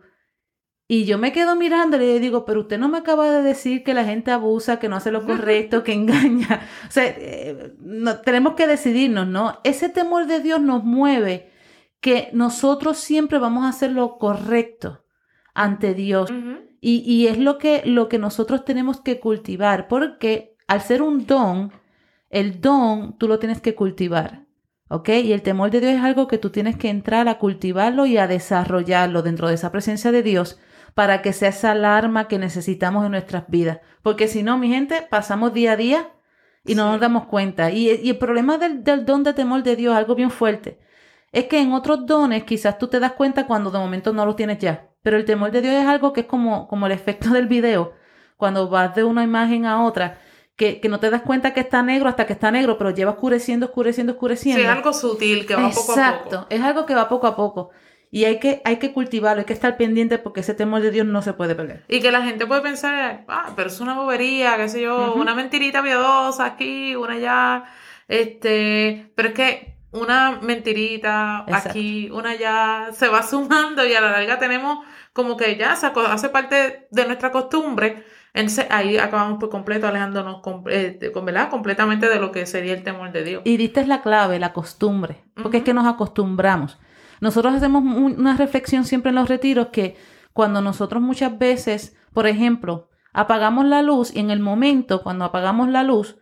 Y 0.87 1.03
yo 1.03 1.17
me 1.17 1.33
quedo 1.33 1.57
mirando 1.57 1.97
y 1.97 1.99
le 1.99 2.19
digo, 2.21 2.45
pero 2.45 2.61
usted 2.61 2.77
no 2.77 2.87
me 2.87 2.99
acaba 2.99 3.29
de 3.29 3.41
decir 3.41 3.83
que 3.83 3.93
la 3.93 4.05
gente 4.05 4.31
abusa, 4.31 4.79
que 4.79 4.87
no 4.87 4.95
hace 4.95 5.11
lo 5.11 5.25
correcto, 5.25 5.83
que 5.83 5.91
engaña. 5.91 6.61
O 6.87 6.91
sea, 6.91 7.03
eh, 7.05 7.73
no, 7.81 8.21
tenemos 8.21 8.53
que 8.53 8.65
decidirnos, 8.65 9.27
¿no? 9.27 9.59
Ese 9.65 9.89
temor 9.89 10.25
de 10.25 10.39
Dios 10.39 10.61
nos 10.61 10.85
mueve 10.85 11.51
que 11.99 12.29
nosotros 12.33 12.97
siempre 12.97 13.39
vamos 13.39 13.65
a 13.65 13.69
hacer 13.69 13.91
lo 13.91 14.17
correcto 14.17 15.03
ante 15.53 15.93
Dios. 15.93 16.31
y, 16.79 16.99
y, 16.99 17.27
es 17.27 17.37
lo 17.37 17.57
que, 17.57 17.81
lo 17.85 18.07
que 18.07 18.19
nosotros 18.19 18.63
tenemos 18.65 19.01
que 19.01 19.19
cultivar, 19.19 19.87
porque 19.87 20.55
al 20.67 20.81
ser 20.81 21.01
un 21.01 21.25
don, 21.25 21.71
el 22.29 22.61
don 22.61 23.17
tú 23.17 23.27
lo 23.27 23.39
tienes 23.39 23.61
que 23.61 23.75
cultivar. 23.75 24.45
¿Ok? 24.89 25.09
Y 25.09 25.33
el 25.33 25.41
temor 25.41 25.69
de 25.69 25.81
Dios 25.81 25.93
es 25.93 26.01
algo 26.01 26.27
que 26.27 26.37
tú 26.37 26.49
tienes 26.49 26.77
que 26.77 26.89
entrar 26.89 27.27
a 27.27 27.39
cultivarlo 27.39 28.05
y 28.05 28.17
a 28.17 28.27
desarrollarlo 28.27 29.21
dentro 29.21 29.49
de 29.49 29.55
esa 29.55 29.69
presencia 29.69 30.13
de 30.13 30.23
Dios 30.23 30.59
para 30.93 31.21
que 31.21 31.33
sea 31.33 31.49
esa 31.49 31.71
alarma 31.71 32.27
que 32.27 32.39
necesitamos 32.39 33.05
en 33.05 33.11
nuestras 33.11 33.47
vidas. 33.49 33.79
Porque 34.01 34.27
si 34.27 34.43
no, 34.43 34.57
mi 34.57 34.69
gente, 34.69 35.05
pasamos 35.09 35.53
día 35.53 35.73
a 35.73 35.77
día 35.77 36.09
y 36.65 36.75
no 36.75 36.89
nos 36.89 37.01
damos 37.01 37.25
cuenta. 37.25 37.69
Y, 37.69 37.89
el 37.89 38.17
problema 38.17 38.57
del, 38.57 38.83
del, 38.83 39.05
don 39.05 39.23
de 39.23 39.33
temor 39.33 39.61
de 39.63 39.75
Dios, 39.75 39.95
algo 39.95 40.15
bien 40.15 40.31
fuerte, 40.31 40.79
es 41.31 41.45
que 41.45 41.59
en 41.59 41.73
otros 41.73 42.05
dones 42.05 42.43
quizás 42.43 42.77
tú 42.77 42.87
te 42.87 42.99
das 42.99 43.13
cuenta 43.13 43.45
cuando 43.45 43.71
de 43.71 43.79
momento 43.79 44.13
no 44.13 44.25
lo 44.25 44.35
tienes 44.35 44.59
ya. 44.59 44.89
Pero 45.01 45.17
el 45.17 45.25
temor 45.25 45.51
de 45.51 45.61
Dios 45.61 45.73
es 45.73 45.87
algo 45.87 46.13
que 46.13 46.21
es 46.21 46.27
como, 46.27 46.67
como 46.67 46.85
el 46.85 46.91
efecto 46.91 47.29
del 47.33 47.47
video. 47.47 47.93
Cuando 48.37 48.69
vas 48.69 48.93
de 48.95 49.03
una 49.03 49.23
imagen 49.23 49.65
a 49.65 49.83
otra, 49.83 50.19
que, 50.55 50.81
no 50.89 50.99
te 50.99 51.09
das 51.09 51.21
cuenta 51.21 51.53
que 51.53 51.59
está 51.59 51.81
negro 51.83 52.09
hasta 52.09 52.25
que 52.25 52.33
está 52.33 52.51
negro, 52.51 52.77
pero 52.77 52.91
lleva 52.91 53.11
oscureciendo, 53.11 53.67
oscureciendo, 53.67 54.13
oscureciendo. 54.13 54.61
Sí, 54.61 54.65
es 54.65 54.71
algo 54.71 54.93
sutil 54.93 55.45
que 55.45 55.55
va 55.55 55.69
poco 55.69 55.79
a 55.79 55.85
poco. 55.85 55.93
Exacto, 55.93 56.47
es 56.49 56.61
algo 56.61 56.85
que 56.85 56.95
va 56.95 57.09
poco 57.09 57.27
a 57.27 57.35
poco. 57.35 57.69
Y 58.09 58.25
hay 58.25 58.39
que, 58.39 58.61
hay 58.63 58.77
que 58.77 58.93
cultivarlo, 58.93 59.41
hay 59.41 59.45
que 59.45 59.53
estar 59.53 59.75
pendiente 59.77 60.17
porque 60.17 60.39
ese 60.39 60.53
temor 60.53 60.81
de 60.81 60.91
Dios 60.91 61.05
no 61.05 61.21
se 61.21 61.33
puede 61.33 61.55
perder. 61.55 61.83
Y 61.89 61.99
que 61.99 62.11
la 62.11 62.23
gente 62.23 62.45
puede 62.45 62.61
pensar, 62.61 63.25
ah, 63.27 63.51
pero 63.55 63.67
es 63.69 63.79
una 63.79 63.95
bobería, 63.95 64.55
qué 64.57 64.69
sé 64.69 64.81
yo, 64.81 65.13
una 65.13 65.35
mentirita 65.35 65.83
piadosa 65.83 66.45
aquí, 66.45 66.95
una 66.95 67.13
allá, 67.13 67.65
este, 68.07 69.11
pero 69.15 69.29
es 69.29 69.35
que 69.35 69.76
una 70.01 70.39
mentirita 70.41 71.45
aquí, 71.53 72.09
una 72.11 72.31
allá, 72.31 72.87
se 72.93 73.07
va 73.07 73.23
sumando 73.23 73.85
y 73.85 73.93
a 73.93 74.01
la 74.01 74.11
larga 74.11 74.39
tenemos 74.39 74.85
como 75.13 75.37
que 75.37 75.55
ya 75.55 75.73
hace 75.73 76.29
parte 76.29 76.87
de 76.91 77.05
nuestra 77.05 77.31
costumbre 77.31 78.03
entonces 78.37 78.67
ahí 78.69 78.97
acabamos 78.97 79.39
por 79.39 79.49
completo 79.49 79.87
alejándonos 79.87 80.41
eh, 80.69 81.11
completamente 81.49 82.07
de 82.07 82.19
lo 82.19 82.31
que 82.31 82.45
sería 82.45 82.73
el 82.73 82.83
temor 82.83 83.11
de 83.11 83.23
Dios. 83.23 83.41
Y 83.45 83.57
diste 83.57 83.83
la 83.87 84.03
clave, 84.03 84.37
la 84.37 84.53
costumbre, 84.53 85.23
porque 85.41 85.57
es 85.57 85.63
que 85.63 85.73
nos 85.73 85.87
acostumbramos. 85.87 86.77
Nosotros 87.19 87.55
hacemos 87.55 87.81
una 87.83 88.37
reflexión 88.37 88.85
siempre 88.85 89.09
en 89.09 89.15
los 89.15 89.27
retiros 89.27 89.69
que 89.69 89.97
cuando 90.33 90.61
nosotros 90.61 91.01
muchas 91.01 91.39
veces, 91.39 91.95
por 92.13 92.27
ejemplo, 92.27 92.89
apagamos 93.11 93.65
la 93.65 93.81
luz 93.81 94.15
y 94.15 94.19
en 94.19 94.29
el 94.29 94.39
momento 94.39 95.01
cuando 95.01 95.25
apagamos 95.25 95.69
la 95.69 95.81
luz, 95.81 96.17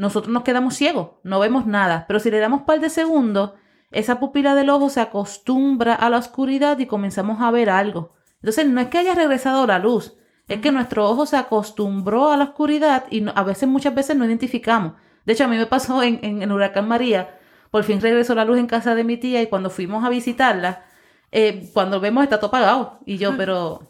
nosotros 0.00 0.32
nos 0.32 0.44
quedamos 0.44 0.76
ciegos, 0.76 1.10
no 1.24 1.38
vemos 1.40 1.66
nada, 1.66 2.06
pero 2.08 2.20
si 2.20 2.30
le 2.30 2.38
damos 2.38 2.60
un 2.60 2.66
par 2.66 2.80
de 2.80 2.88
segundos, 2.88 3.52
esa 3.90 4.18
pupila 4.18 4.54
del 4.54 4.70
ojo 4.70 4.88
se 4.88 5.02
acostumbra 5.02 5.94
a 5.94 6.08
la 6.08 6.16
oscuridad 6.16 6.78
y 6.78 6.86
comenzamos 6.86 7.42
a 7.42 7.50
ver 7.50 7.68
algo. 7.68 8.14
Entonces 8.36 8.66
no 8.66 8.80
es 8.80 8.86
que 8.86 8.96
haya 8.96 9.14
regresado 9.14 9.66
la 9.66 9.78
luz, 9.78 10.16
es 10.48 10.62
que 10.62 10.72
nuestro 10.72 11.06
ojo 11.06 11.26
se 11.26 11.36
acostumbró 11.36 12.30
a 12.30 12.38
la 12.38 12.44
oscuridad 12.44 13.04
y 13.10 13.26
a 13.28 13.42
veces, 13.42 13.68
muchas 13.68 13.94
veces 13.94 14.16
no 14.16 14.24
identificamos. 14.24 14.94
De 15.26 15.34
hecho, 15.34 15.44
a 15.44 15.48
mí 15.48 15.58
me 15.58 15.66
pasó 15.66 16.02
en, 16.02 16.18
en, 16.22 16.40
en, 16.40 16.50
Huracán 16.50 16.88
María, 16.88 17.38
por 17.70 17.84
fin 17.84 18.00
regresó 18.00 18.34
la 18.34 18.46
luz 18.46 18.56
en 18.56 18.68
casa 18.68 18.94
de 18.94 19.04
mi 19.04 19.18
tía 19.18 19.42
y 19.42 19.48
cuando 19.48 19.68
fuimos 19.68 20.02
a 20.02 20.08
visitarla, 20.08 20.86
eh, 21.30 21.68
cuando 21.74 22.00
vemos 22.00 22.24
está 22.24 22.38
todo 22.38 22.48
apagado. 22.48 23.00
Y 23.04 23.18
yo, 23.18 23.36
pero, 23.36 23.89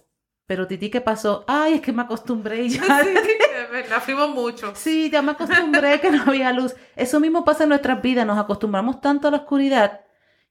pero 0.51 0.67
Titi, 0.67 0.91
¿qué 0.91 1.01
pasó? 1.01 1.45
Ay, 1.47 1.75
es 1.75 1.81
que 1.81 1.93
me 1.93 2.03
acostumbré 2.03 2.65
y 2.65 2.69
ya. 2.71 2.83
Sí, 3.05 3.15
la 3.89 4.01
fuimos 4.01 4.31
mucho. 4.31 4.73
Sí, 4.75 5.09
ya 5.09 5.23
me 5.23 5.31
acostumbré 5.31 6.01
que 6.01 6.11
no 6.11 6.25
había 6.27 6.53
luz. 6.53 6.75
Eso 6.97 7.21
mismo 7.21 7.45
pasa 7.45 7.63
en 7.63 7.69
nuestras 7.69 8.03
vidas, 8.03 8.27
nos 8.27 8.37
acostumbramos 8.37 9.01
tanto 9.01 9.29
a 9.29 9.31
la 9.31 9.37
oscuridad 9.37 10.01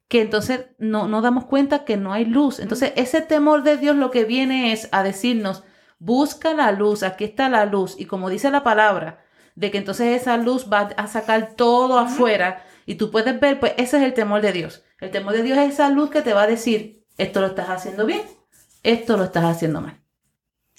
que 0.07 0.21
entonces 0.21 0.67
no 0.77 1.09
nos 1.09 1.21
damos 1.21 1.43
cuenta 1.43 1.83
que 1.83 1.97
no 1.97 2.13
hay 2.13 2.23
luz. 2.23 2.61
Entonces, 2.61 2.93
ese 2.95 3.21
temor 3.21 3.63
de 3.63 3.75
Dios 3.75 3.97
lo 3.97 4.09
que 4.09 4.23
viene 4.23 4.71
es 4.71 4.87
a 4.93 5.03
decirnos, 5.03 5.65
Busca 6.01 6.53
la 6.53 6.71
luz, 6.71 7.03
aquí 7.03 7.25
está 7.25 7.49
la 7.49 7.65
luz. 7.65 7.95
Y 7.99 8.05
como 8.05 8.29
dice 8.29 8.49
la 8.51 8.63
palabra, 8.63 9.21
de 9.55 9.69
que 9.69 9.79
entonces 9.79 10.21
esa 10.21 10.37
luz 10.37 10.69
va 10.71 10.91
a 10.95 11.07
sacar 11.07 11.55
todo 11.57 11.99
afuera 11.99 12.63
y 12.85 12.95
tú 12.95 13.11
puedes 13.11 13.37
ver, 13.37 13.59
pues 13.59 13.73
ese 13.75 13.97
es 13.97 14.03
el 14.03 14.13
temor 14.13 14.39
de 14.39 14.53
Dios. 14.53 14.85
El 15.01 15.11
temor 15.11 15.33
de 15.33 15.43
Dios 15.43 15.57
es 15.57 15.73
esa 15.73 15.89
luz 15.89 16.09
que 16.09 16.21
te 16.21 16.33
va 16.33 16.43
a 16.43 16.47
decir, 16.47 17.03
esto 17.17 17.41
lo 17.41 17.47
estás 17.47 17.69
haciendo 17.69 18.05
bien, 18.05 18.21
esto 18.83 19.17
lo 19.17 19.25
estás 19.25 19.45
haciendo 19.45 19.81
mal. 19.81 20.01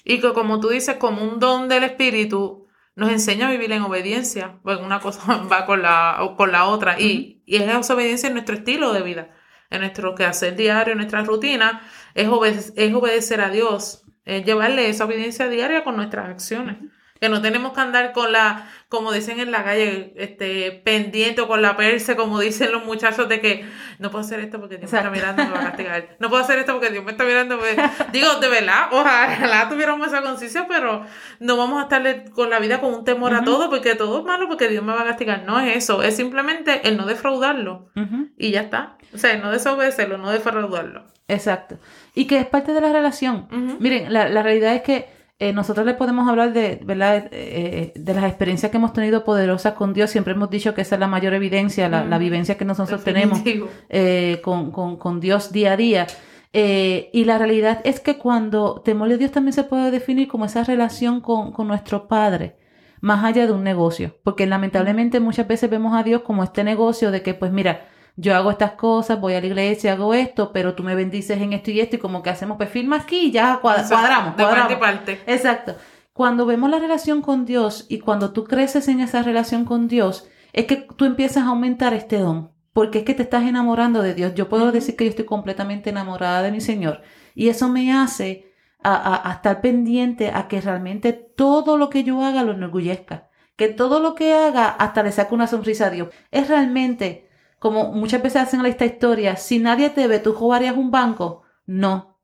Y 0.03 0.19
que 0.19 0.33
como 0.33 0.59
tú 0.59 0.69
dices, 0.69 0.97
como 0.97 1.23
un 1.23 1.39
don 1.39 1.67
del 1.69 1.83
Espíritu, 1.83 2.67
nos 2.95 3.11
enseña 3.11 3.47
a 3.47 3.51
vivir 3.51 3.71
en 3.71 3.83
obediencia. 3.83 4.59
Pues 4.63 4.79
una 4.79 4.99
cosa 4.99 5.37
va 5.51 5.65
con 5.65 5.81
la, 5.81 6.33
con 6.37 6.51
la 6.51 6.65
otra. 6.65 6.99
y, 6.99 7.43
y 7.45 7.57
es 7.57 7.63
esa 7.63 7.93
obediencia 7.93 8.27
en 8.27 8.33
nuestro 8.33 8.55
estilo 8.55 8.93
de 8.93 9.01
vida, 9.01 9.29
en 9.69 9.81
nuestro 9.81 10.15
quehacer 10.15 10.55
diario, 10.55 10.93
en 10.93 10.97
nuestra 10.97 11.23
rutina. 11.23 11.81
Es, 12.15 12.27
es 12.75 12.93
obedecer 12.93 13.41
a 13.41 13.49
Dios 13.49 14.01
es 14.25 14.45
llevarle 14.45 14.89
esa 14.89 15.05
obediencia 15.05 15.49
diaria 15.49 15.83
con 15.83 15.95
nuestras 15.95 16.29
acciones. 16.29 16.77
Que 17.21 17.29
no 17.29 17.41
tenemos 17.41 17.71
que 17.71 17.79
andar 17.79 18.11
con 18.11 18.31
la, 18.31 18.67
como 18.89 19.13
dicen 19.13 19.39
en 19.39 19.51
la 19.51 19.63
calle, 19.63 20.11
este, 20.17 20.71
pendiente 20.71 21.39
o 21.41 21.47
con 21.47 21.61
la 21.61 21.77
perse, 21.77 22.15
como 22.15 22.39
dicen 22.39 22.71
los 22.71 22.83
muchachos, 22.83 23.29
de 23.29 23.39
que 23.39 23.63
no 23.99 24.09
puedo 24.09 24.25
hacer 24.25 24.39
esto 24.39 24.59
porque 24.59 24.77
Dios 24.77 24.91
me 24.91 24.97
está 24.97 25.11
mirando 25.11 25.43
y 25.43 25.45
me 25.45 25.51
va 25.51 25.59
a 25.59 25.63
castigar. 25.65 26.17
No 26.19 26.29
puedo 26.29 26.41
hacer 26.41 26.57
esto 26.57 26.73
porque 26.73 26.89
Dios 26.89 27.05
me 27.05 27.11
está 27.11 27.23
mirando. 27.23 27.59
Pues, 27.59 27.77
digo, 28.11 28.27
de 28.41 28.49
verdad, 28.49 28.89
ojalá 28.91 29.69
tuviéramos 29.69 30.07
esa 30.07 30.23
conciencia, 30.23 30.65
pero 30.67 31.05
no 31.39 31.57
vamos 31.57 31.79
a 31.79 31.83
estarle 31.83 32.25
con 32.31 32.49
la 32.49 32.59
vida 32.59 32.81
con 32.81 32.93
un 32.93 33.05
temor 33.05 33.35
a 33.35 33.43
todo, 33.43 33.69
porque 33.69 33.95
todo 33.95 34.19
es 34.19 34.25
malo, 34.25 34.47
porque 34.47 34.67
Dios 34.67 34.83
me 34.83 34.91
va 34.91 35.01
a 35.01 35.05
castigar. 35.05 35.43
No 35.45 35.59
es 35.59 35.77
eso, 35.77 36.01
es 36.01 36.15
simplemente 36.15 36.87
el 36.87 36.97
no 36.97 37.05
defraudarlo. 37.05 37.91
Y 38.35 38.49
ya 38.49 38.61
está. 38.61 38.97
O 39.13 39.17
sea, 39.17 39.33
el 39.33 39.41
no 39.41 39.51
desobedecerlo, 39.51 40.17
no 40.17 40.31
defraudarlo. 40.31 41.05
Exacto. 41.27 41.77
Y 42.13 42.25
que 42.25 42.39
es 42.39 42.45
parte 42.45 42.73
de 42.73 42.81
la 42.81 42.91
relación. 42.91 43.47
Miren, 43.79 44.11
la, 44.11 44.27
la, 44.27 44.43
realidad 44.43 44.73
es 44.73 44.81
que 44.81 45.20
eh, 45.41 45.53
nosotros 45.53 45.87
le 45.87 45.95
podemos 45.95 46.29
hablar 46.29 46.53
de, 46.53 46.79
¿verdad? 46.83 47.27
Eh, 47.31 47.93
de 47.95 48.13
las 48.13 48.25
experiencias 48.25 48.69
que 48.69 48.77
hemos 48.77 48.93
tenido 48.93 49.23
poderosas 49.23 49.73
con 49.73 49.91
Dios. 49.91 50.11
Siempre 50.11 50.33
hemos 50.33 50.51
dicho 50.51 50.75
que 50.75 50.81
esa 50.81 50.97
es 50.97 50.99
la 50.99 51.07
mayor 51.07 51.33
evidencia, 51.33 51.89
la, 51.89 52.05
la 52.05 52.19
vivencia 52.19 52.59
que 52.59 52.63
nosotros 52.63 53.03
tenemos 53.03 53.41
eh, 53.89 54.39
con, 54.43 54.71
con, 54.71 54.97
con, 54.97 55.19
Dios 55.19 55.51
día 55.51 55.71
a 55.71 55.77
día. 55.77 56.05
y 56.53 57.23
la 57.25 57.39
realidad 57.39 57.81
es 57.85 57.99
que 57.99 58.19
cuando 58.19 58.81
temor 58.85 59.09
de 59.09 59.17
Dios 59.17 59.31
también 59.31 59.53
se 59.53 59.63
puede 59.63 59.89
definir 59.89 60.27
como 60.27 60.45
esa 60.45 60.63
relación 60.63 61.21
con, 61.21 61.51
con 61.51 61.67
nuestro 61.67 62.07
Padre 62.07 62.57
más 62.99 63.23
allá 63.23 63.47
de 63.47 63.53
un 63.53 63.63
negocio, 63.63 64.17
porque 64.23 64.45
lamentablemente 64.45 65.19
muchas 65.19 65.47
veces 65.47 65.71
vemos 65.71 65.97
a 65.97 66.03
Dios 66.03 66.21
como 66.21 66.43
este 66.43 66.63
negocio 66.63 67.09
de 67.09 67.23
que, 67.23 67.33
pues 67.33 67.51
mira, 67.51 67.87
yo 68.15 68.35
hago 68.35 68.51
estas 68.51 68.71
cosas, 68.73 69.19
voy 69.19 69.33
a 69.33 69.41
la 69.41 69.47
iglesia, 69.47 69.93
hago 69.93 70.13
esto, 70.13 70.51
pero 70.51 70.75
tú 70.75 70.83
me 70.83 70.95
bendices 70.95 71.41
en 71.41 71.53
esto 71.53 71.71
y 71.71 71.79
esto, 71.79 71.95
y 71.95 71.99
como 71.99 72.21
que 72.21 72.29
hacemos, 72.29 72.57
pues 72.57 72.69
firma 72.69 72.97
aquí 72.97 73.27
y 73.27 73.31
ya 73.31 73.59
cuadramos. 73.61 74.37
De 74.37 74.43
parte 74.43 74.73
y 74.73 74.77
parte. 74.77 75.21
Exacto. 75.25 75.75
Cuando 76.13 76.45
vemos 76.45 76.69
la 76.69 76.79
relación 76.79 77.21
con 77.21 77.45
Dios 77.45 77.85
y 77.89 77.99
cuando 77.99 78.31
tú 78.31 78.43
creces 78.43 78.87
en 78.87 78.99
esa 78.99 79.23
relación 79.23 79.65
con 79.65 79.87
Dios, 79.87 80.27
es 80.53 80.65
que 80.65 80.87
tú 80.95 81.05
empiezas 81.05 81.43
a 81.43 81.49
aumentar 81.49 81.93
este 81.93 82.17
don, 82.17 82.51
porque 82.73 82.99
es 82.99 83.05
que 83.05 83.13
te 83.13 83.23
estás 83.23 83.43
enamorando 83.43 84.01
de 84.01 84.13
Dios. 84.13 84.33
Yo 84.35 84.49
puedo 84.49 84.71
decir 84.71 84.95
que 84.95 85.05
yo 85.05 85.09
estoy 85.09 85.25
completamente 85.25 85.89
enamorada 85.89 86.41
de 86.41 86.51
mi 86.51 86.61
Señor, 86.61 87.01
y 87.33 87.47
eso 87.47 87.69
me 87.69 87.93
hace 87.93 88.51
a, 88.83 89.31
estar 89.35 89.61
pendiente 89.61 90.31
a 90.33 90.47
que 90.47 90.61
realmente 90.61 91.13
todo 91.13 91.77
lo 91.77 91.89
que 91.89 92.03
yo 92.03 92.23
haga 92.23 92.43
lo 92.43 92.53
enorgullezca. 92.53 93.29
Que 93.55 93.67
todo 93.67 93.99
lo 93.99 94.15
que 94.15 94.33
haga 94.33 94.69
hasta 94.69 95.03
le 95.03 95.11
saque 95.11 95.35
una 95.35 95.47
sonrisa 95.47 95.87
a 95.87 95.89
Dios. 95.91 96.09
Es 96.31 96.47
realmente, 96.47 97.29
como 97.61 97.91
muchas 97.91 98.23
veces 98.23 98.41
hacen 98.41 98.65
esta 98.65 98.85
historia, 98.85 99.35
si 99.35 99.59
nadie 99.59 99.91
te 99.91 100.07
ve, 100.07 100.17
¿tú 100.17 100.33
jugarías 100.33 100.75
un 100.75 100.89
banco? 100.89 101.43
No. 101.67 102.19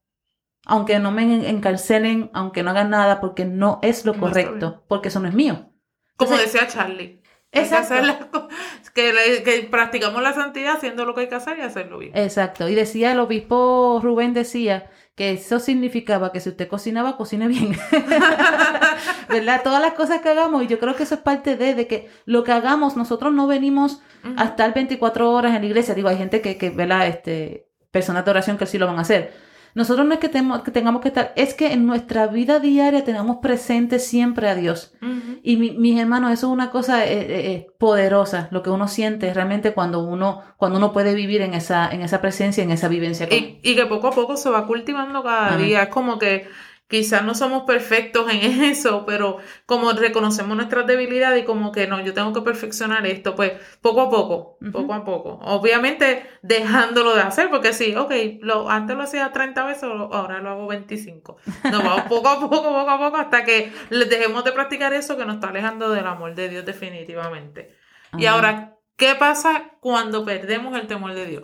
Aunque 0.65 0.97
no 0.97 1.11
me 1.11 1.47
encarcelen, 1.47 2.31
aunque 2.33 2.63
no 2.63 2.71
hagan 2.71 2.89
nada, 2.89 3.21
porque 3.21 3.45
no 3.45 3.77
es 3.83 4.03
lo 4.03 4.15
correcto, 4.19 4.83
porque 4.87 5.09
eso 5.09 5.19
no 5.19 5.27
es 5.27 5.35
mío. 5.35 5.69
Como 6.15 6.35
decía 6.35 6.67
Charlie. 6.67 7.21
Exacto. 7.51 8.47
Que, 8.95 9.43
que, 9.45 9.67
practicamos 9.69 10.23
la 10.23 10.33
santidad 10.33 10.77
haciendo 10.77 11.05
lo 11.05 11.13
que 11.13 11.21
hay 11.21 11.29
que 11.29 11.35
hacer 11.35 11.59
y 11.59 11.61
hacerlo 11.61 11.99
bien. 11.99 12.17
Exacto. 12.17 12.67
Y 12.67 12.73
decía 12.73 13.11
el 13.11 13.19
obispo 13.19 13.99
Rubén 14.01 14.33
decía 14.33 14.89
que 15.17 15.31
eso 15.31 15.59
significaba 15.59 16.31
que 16.31 16.39
si 16.39 16.49
usted 16.49 16.67
cocinaba, 16.67 17.17
cocine 17.17 17.47
bien. 17.47 17.75
¿Verdad? 19.29 19.61
Todas 19.63 19.81
las 19.81 19.93
cosas 19.93 20.21
que 20.21 20.29
hagamos, 20.29 20.63
y 20.63 20.67
yo 20.67 20.77
creo 20.77 20.95
que 20.95 21.03
eso 21.03 21.15
es 21.15 21.21
parte 21.21 21.57
de, 21.57 21.73
de 21.73 21.87
que 21.87 22.07
lo 22.25 22.43
que 22.43 22.51
hagamos, 22.51 22.95
nosotros 22.95 23.33
no 23.33 23.47
venimos 23.47 23.99
a 24.35 24.45
estar 24.45 24.75
24 24.75 25.31
horas 25.31 25.55
en 25.55 25.61
la 25.61 25.67
iglesia. 25.67 25.95
Digo, 25.95 26.07
hay 26.07 26.17
gente 26.17 26.41
que, 26.41 26.59
que 26.59 26.69
¿verdad? 26.69 27.07
Este, 27.07 27.67
personas 27.89 28.25
de 28.25 28.31
oración 28.31 28.59
que 28.59 28.67
sí 28.67 28.77
lo 28.77 28.85
van 28.85 28.99
a 28.99 29.01
hacer 29.01 29.46
nosotros 29.77 30.07
no 30.07 30.13
es 30.15 30.19
que, 30.19 30.27
tengamos 30.29 31.01
que 31.01 31.07
estar, 31.09 31.33
es 31.35 31.53
que 31.53 31.71
en 31.71 31.85
nuestra 31.85 32.25
vida 32.25 32.59
diaria 32.59 33.03
tenemos 33.03 33.37
presente 33.43 33.99
siempre 33.99 34.49
a 34.49 34.55
Dios. 34.55 34.95
Y 35.43 35.57
mis 35.57 35.99
hermanos, 35.99 36.33
eso 36.33 36.47
es 36.47 36.53
una 36.53 36.71
cosa 36.71 37.05
eh, 37.05 37.13
eh, 37.13 37.51
eh, 37.51 37.67
poderosa, 37.77 38.47
lo 38.49 38.63
que 38.63 38.71
uno 38.71 38.87
siente 38.87 39.31
realmente 39.35 39.75
cuando 39.75 39.99
uno, 39.99 40.41
cuando 40.57 40.79
uno 40.79 40.91
puede 40.93 41.13
vivir 41.13 41.41
en 41.41 41.53
esa, 41.53 41.91
en 41.91 42.01
esa 42.01 42.21
presencia, 42.21 42.63
en 42.63 42.71
esa 42.71 42.87
vivencia. 42.87 43.27
Y, 43.29 43.59
y, 43.61 43.75
que 43.75 43.85
poco 43.85 44.07
a 44.07 44.11
poco 44.11 44.35
se 44.35 44.49
va 44.49 44.65
cultivando 44.65 45.21
cada 45.21 45.55
día. 45.57 45.83
Es 45.83 45.89
como 45.89 46.17
que 46.17 46.47
Quizás 46.87 47.21
no 47.25 47.35
somos 47.35 47.63
perfectos 47.63 48.31
en 48.31 48.63
eso, 48.63 49.05
pero 49.05 49.37
como 49.65 49.91
reconocemos 49.91 50.55
nuestras 50.55 50.87
debilidades 50.87 51.43
y 51.43 51.45
como 51.45 51.71
que 51.71 51.85
no, 51.85 51.99
yo 52.01 52.13
tengo 52.13 52.31
que 52.31 52.41
perfeccionar 52.41 53.05
esto, 53.05 53.35
pues 53.35 53.53
poco 53.81 54.01
a 54.01 54.09
poco, 54.09 54.57
poco 54.71 54.93
a 54.93 55.03
poco. 55.03 55.39
Obviamente 55.41 56.25
dejándolo 56.41 57.13
de 57.13 57.21
hacer, 57.21 57.49
porque 57.49 57.73
sí, 57.73 57.93
ok, 57.95 58.13
lo, 58.39 58.69
antes 58.69 58.95
lo 58.95 59.03
hacía 59.03 59.31
30 59.33 59.65
veces, 59.65 59.83
ahora 59.83 60.39
lo 60.39 60.49
hago 60.49 60.67
25. 60.67 61.37
Nos 61.65 61.83
vamos 61.83 62.01
poco 62.09 62.29
a 62.29 62.39
poco, 62.39 62.61
poco 62.61 62.89
a 62.89 62.97
poco, 62.97 63.17
hasta 63.17 63.43
que 63.43 63.71
dejemos 63.89 64.45
de 64.45 64.53
practicar 64.53 64.93
eso 64.93 65.17
que 65.17 65.25
nos 65.25 65.35
está 65.35 65.49
alejando 65.49 65.89
del 65.89 66.07
amor 66.07 66.35
de 66.35 66.47
Dios 66.47 66.65
definitivamente. 66.65 67.75
Y 68.17 68.25
ahora, 68.27 68.77
¿qué 68.95 69.15
pasa 69.15 69.71
cuando 69.81 70.23
perdemos 70.23 70.77
el 70.77 70.87
temor 70.87 71.13
de 71.13 71.25
Dios? 71.25 71.43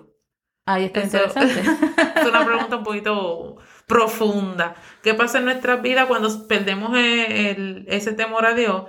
Ahí 0.65 0.85
está 0.85 1.01
interesante. 1.01 1.59
es 2.15 2.25
una 2.25 2.45
pregunta 2.45 2.77
un 2.77 2.83
poquito 2.83 3.57
profunda. 3.87 4.75
¿Qué 5.01 5.13
pasa 5.13 5.39
en 5.39 5.45
nuestras 5.45 5.81
vidas 5.81 6.07
cuando 6.07 6.47
perdemos 6.47 6.95
el, 6.97 7.85
ese 7.87 8.13
temor 8.13 8.45
a 8.45 8.53
Dios? 8.53 8.85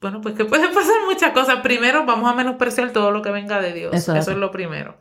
Bueno, 0.00 0.20
pues 0.20 0.34
que 0.34 0.44
pueden 0.44 0.72
pasar 0.74 0.96
muchas 1.06 1.32
cosas. 1.32 1.60
Primero, 1.60 2.04
vamos 2.04 2.30
a 2.30 2.34
menospreciar 2.34 2.92
todo 2.92 3.10
lo 3.10 3.22
que 3.22 3.30
venga 3.30 3.60
de 3.60 3.72
Dios. 3.72 3.94
Eso, 3.94 4.14
es 4.16 4.28
lo 4.28 4.50
primero. 4.50 5.00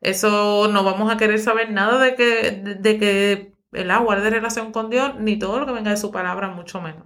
Eso 0.00 0.68
no 0.72 0.84
vamos 0.84 1.12
a 1.12 1.16
querer 1.16 1.38
saber 1.38 1.72
nada 1.72 1.98
de 1.98 2.14
que, 2.14 2.76
de, 2.78 2.98
que 2.98 3.54
el 3.72 3.90
agua 3.90 4.20
de 4.20 4.30
relación 4.30 4.70
con 4.70 4.90
Dios, 4.90 5.14
ni 5.18 5.38
todo 5.38 5.58
lo 5.58 5.66
que 5.66 5.72
venga 5.72 5.90
de 5.90 5.96
su 5.96 6.10
palabra, 6.10 6.48
mucho 6.48 6.80
menos. 6.80 7.04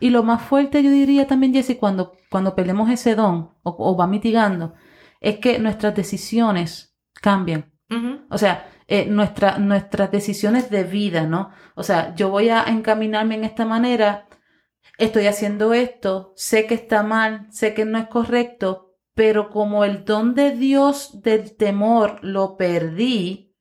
Y 0.00 0.10
lo 0.10 0.22
más 0.22 0.42
fuerte, 0.42 0.82
yo 0.82 0.90
diría 0.90 1.26
también, 1.26 1.52
Jesse, 1.52 1.76
cuando, 1.78 2.12
cuando 2.30 2.54
perdemos 2.54 2.90
ese 2.90 3.14
don 3.14 3.50
o, 3.62 3.96
va 3.96 4.06
mitigando, 4.06 4.74
es 5.20 5.38
que 5.38 5.58
nuestras 5.58 5.94
decisiones 5.94 6.96
cambian. 7.20 7.70
O 8.30 8.38
sea, 8.38 8.68
eh, 8.92 9.06
nuestras 9.06 10.10
decisiones 10.10 10.68
de 10.68 10.82
vida, 10.82 11.24
¿no? 11.24 11.52
O 11.76 11.84
sea, 11.84 12.12
yo 12.16 12.28
voy 12.28 12.48
a 12.48 12.64
encaminarme 12.64 13.36
en 13.36 13.44
esta 13.44 13.64
manera, 13.64 14.26
estoy 14.98 15.28
haciendo 15.28 15.72
esto, 15.74 16.32
sé 16.34 16.66
que 16.66 16.74
está 16.74 17.04
mal, 17.04 17.46
sé 17.52 17.72
que 17.72 17.84
no 17.84 17.98
es 17.98 18.08
correcto, 18.08 18.96
pero 19.14 19.48
como 19.50 19.84
el 19.84 20.04
don 20.04 20.34
de 20.34 20.56
Dios 20.56 21.22
del 21.22 21.56
temor 21.56 22.18
lo 22.22 22.56
perdí, 22.56 23.54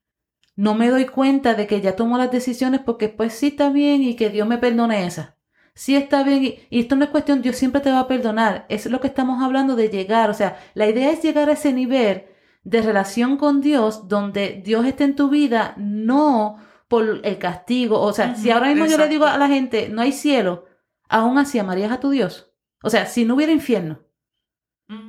no 0.56 0.74
me 0.74 0.90
doy 0.90 1.06
cuenta 1.06 1.54
de 1.54 1.68
que 1.68 1.80
ya 1.80 1.96
tomo 1.96 2.18
las 2.18 2.32
decisiones 2.32 2.82
porque 2.84 3.08
pues 3.10 3.34
sí 3.34 3.50
está 3.50 3.70
bien 3.70 4.02
y 4.02 4.16
que 4.16 4.32
Dios 4.32 4.48
me 4.48 4.58
perdone 4.58 5.06
esa. 5.06 5.38
Sí 5.76 5.96
está 5.96 6.24
bien 6.24 6.44
y, 6.44 6.60
y 6.72 6.80
esto 6.80 6.96
no 6.96 7.04
es 7.04 7.12
cuestión, 7.12 7.44
Dios 7.44 7.56
siempre 7.56 7.82
te 7.82 7.92
va 7.92 8.00
a 8.00 8.08
perdonar. 8.08 8.66
Es 8.68 8.88
lo 8.88 9.00
que 9.00 9.08
estamos 9.08 9.44
hablando 9.44 9.76
de 9.76 9.90
llegar. 9.90 10.32
O 10.32 10.34
sea, 10.34 10.58
la 10.74 10.88
idea 10.88 11.12
es 11.12 11.22
llegar 11.22 11.50
a 11.50 11.54
ese 11.54 11.72
nivel 11.72 12.29
de 12.70 12.84
relación 12.84 13.38
con 13.38 13.62
Dios 13.62 14.08
donde 14.08 14.62
Dios 14.64 14.86
esté 14.86 15.04
en 15.04 15.16
tu 15.16 15.30
vida, 15.30 15.74
no 15.78 16.58
por 16.88 17.22
el 17.24 17.38
castigo. 17.40 18.00
O 18.00 18.14
sea, 18.14 18.36
si 18.36 18.52
ahora 18.52 18.68
mismo 18.68 18.86
yo 18.86 18.98
le 18.98 19.08
digo 19.08 19.26
a 19.26 19.38
la 19.38 19.48
gente, 19.48 19.90
no 19.90 20.02
hay 20.02 20.12
cielo, 20.12 20.66
aún 21.08 21.40
así 21.40 21.58
amarías 21.58 21.92
a 21.92 22.00
tu 22.00 22.12
Dios. 22.12 22.52
O 22.84 22.92
sea, 22.92 23.08
si 23.08 23.26
no 23.26 23.34
hubiera 23.34 23.52
infierno, 23.52 24.02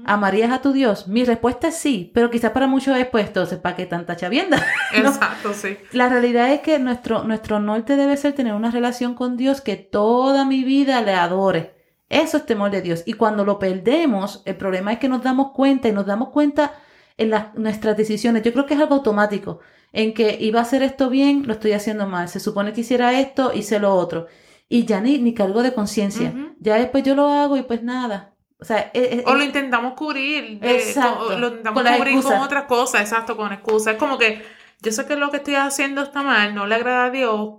¿amarías 0.07 0.51
a 0.53 0.63
tu 0.63 0.73
Dios? 0.73 1.07
Mi 1.07 1.23
respuesta 1.23 1.69
es 1.69 1.77
sí, 1.77 2.11
pero 2.15 2.31
quizás 2.31 2.53
para 2.53 2.67
muchos 2.67 2.97
es 2.97 3.07
pues 3.07 3.27
entonces, 3.27 3.59
¿para 3.59 3.77
qué 3.77 3.85
tanta 3.85 4.17
chavienda? 4.17 4.65
Exacto, 4.95 5.53
sí. 5.53 5.77
La 5.93 6.09
realidad 6.09 6.51
es 6.53 6.61
que 6.61 6.79
nuestro, 6.79 7.25
nuestro 7.25 7.61
norte 7.61 7.97
debe 7.97 8.17
ser 8.17 8.33
tener 8.33 8.55
una 8.55 8.71
relación 8.71 9.15
con 9.15 9.37
Dios 9.37 9.61
que 9.61 9.77
toda 9.77 10.47
mi 10.47 10.65
vida 10.65 11.03
le 11.03 11.13
adore. 11.13 11.75
Eso 12.09 12.39
es 12.39 12.47
temor 12.47 12.71
de 12.71 12.81
Dios. 12.81 13.03
Y 13.05 13.13
cuando 13.13 13.45
lo 13.45 13.59
perdemos, 13.59 14.43
el 14.47 14.57
problema 14.57 14.95
es 14.95 14.99
que 14.99 15.11
nos 15.11 15.23
damos 15.23 15.53
cuenta 15.53 15.89
y 15.89 15.93
nos 15.93 16.07
damos 16.07 16.31
cuenta 16.31 16.73
en 17.21 17.35
nuestras 17.55 17.97
decisiones. 17.97 18.43
Yo 18.43 18.53
creo 18.53 18.67
que 18.67 18.75
es 18.75 18.81
algo 18.81 18.95
automático, 18.95 19.61
en 19.93 20.15
que 20.15 20.39
iba 20.41 20.59
a 20.59 20.63
hacer 20.63 20.83
esto 20.83 21.11
bien, 21.11 21.45
lo 21.47 21.53
estoy 21.53 21.73
haciendo 21.73 22.07
mal. 22.07 22.29
Se 22.29 22.41
supone 22.41 22.73
que 22.73 22.81
hiciera 22.81 23.19
esto, 23.21 23.53
hice 23.55 23.79
lo 23.79 23.95
otro. 23.95 24.27
Y 24.69 24.87
ya 24.87 25.01
ni, 25.01 25.19
ni 25.19 25.35
cargo 25.35 25.63
de 25.63 25.75
conciencia. 25.75 26.33
Ya 26.59 26.77
después 26.77 27.05
yo 27.05 27.15
lo 27.15 27.29
hago 27.29 27.57
y 27.57 27.63
pues 27.63 27.83
nada. 27.83 28.35
O 28.59 28.65
sea, 28.65 28.91
e, 28.95 29.23
e, 29.23 29.25
o 29.27 29.35
lo 29.35 29.45
intentamos 29.45 29.95
cubrir. 29.95 30.59
exacto. 30.63 31.39
lo 31.39 31.49
intentamos 31.49 31.83
cubrir 31.83 32.23
con 32.23 32.39
otra 32.39 32.67
cosa, 32.67 33.01
exacto, 33.01 33.37
con 33.37 33.53
excusas. 33.53 33.95
Es 33.95 33.99
como 33.99 34.17
que 34.17 34.43
yo 34.81 34.93
sé 34.93 35.07
que 35.07 35.17
lo 35.17 35.31
que 35.31 35.39
estoy 35.39 35.57
haciendo 35.57 36.03
está 36.03 36.23
mal, 36.23 36.55
no 36.55 36.67
le 36.67 36.75
agrada 36.75 37.07
a 37.07 37.11
Dios, 37.11 37.59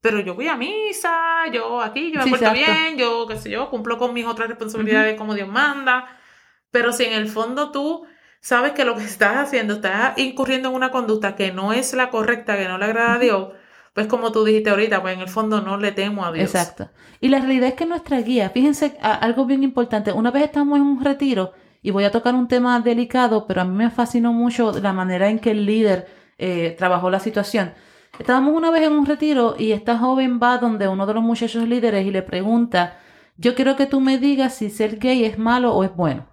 pero 0.00 0.20
yo 0.20 0.34
voy 0.34 0.48
a 0.48 0.56
misa, 0.56 1.46
yo 1.52 1.80
aquí, 1.80 2.12
yo 2.12 2.24
me 2.24 2.30
porto 2.30 2.52
bien, 2.52 2.96
yo 2.96 3.26
qué 3.26 3.36
sé 3.36 3.50
yo, 3.50 3.70
cumplo 3.70 3.98
con 3.98 4.12
mis 4.12 4.26
otras 4.26 4.48
responsabilidades 4.48 5.16
como 5.16 5.34
Dios 5.34 5.48
manda. 5.48 6.16
Pero 6.70 6.92
si 6.92 7.04
en 7.04 7.14
el 7.14 7.28
fondo 7.28 7.72
tú 7.72 8.06
sabes 8.40 8.72
que 8.72 8.84
lo 8.84 8.96
que 8.96 9.04
estás 9.04 9.36
haciendo, 9.36 9.74
estás 9.74 10.18
incurriendo 10.18 10.70
en 10.70 10.74
una 10.74 10.90
conducta 10.90 11.36
que 11.36 11.52
no 11.52 11.72
es 11.72 11.92
la 11.94 12.10
correcta, 12.10 12.56
que 12.56 12.68
no 12.68 12.78
le 12.78 12.86
agrada 12.86 13.14
a 13.14 13.18
Dios, 13.18 13.48
pues 13.92 14.06
como 14.06 14.32
tú 14.32 14.44
dijiste 14.44 14.70
ahorita, 14.70 15.02
pues 15.02 15.14
en 15.14 15.20
el 15.20 15.28
fondo 15.28 15.60
no 15.60 15.76
le 15.76 15.92
temo 15.92 16.24
a 16.24 16.32
Dios. 16.32 16.54
Exacto. 16.54 16.90
Y 17.20 17.28
la 17.28 17.40
realidad 17.40 17.68
es 17.68 17.74
que 17.74 17.86
nuestra 17.86 18.20
guía, 18.20 18.50
fíjense 18.50 18.96
algo 19.00 19.46
bien 19.46 19.62
importante, 19.62 20.12
una 20.12 20.30
vez 20.30 20.44
estamos 20.44 20.78
en 20.78 20.84
un 20.84 21.04
retiro, 21.04 21.52
y 21.82 21.90
voy 21.90 22.04
a 22.04 22.10
tocar 22.10 22.34
un 22.34 22.48
tema 22.48 22.78
delicado, 22.80 23.46
pero 23.46 23.62
a 23.62 23.64
mí 23.64 23.74
me 23.74 23.90
fascinó 23.90 24.32
mucho 24.32 24.72
la 24.80 24.92
manera 24.92 25.28
en 25.28 25.38
que 25.38 25.52
el 25.52 25.64
líder 25.64 26.08
eh, 26.38 26.74
trabajó 26.78 27.10
la 27.10 27.20
situación. 27.20 27.72
Estábamos 28.18 28.54
una 28.54 28.70
vez 28.70 28.82
en 28.82 28.92
un 28.92 29.06
retiro 29.06 29.54
y 29.58 29.72
esta 29.72 29.96
joven 29.96 30.40
va 30.42 30.58
donde 30.58 30.88
uno 30.88 31.06
de 31.06 31.14
los 31.14 31.22
muchachos 31.22 31.66
líderes 31.66 32.04
y 32.04 32.10
le 32.10 32.22
pregunta, 32.22 32.98
yo 33.38 33.54
quiero 33.54 33.76
que 33.76 33.86
tú 33.86 34.00
me 34.00 34.18
digas 34.18 34.54
si 34.54 34.68
ser 34.68 34.98
gay 34.98 35.24
es 35.24 35.38
malo 35.38 35.72
o 35.74 35.84
es 35.84 35.94
bueno. 35.94 36.26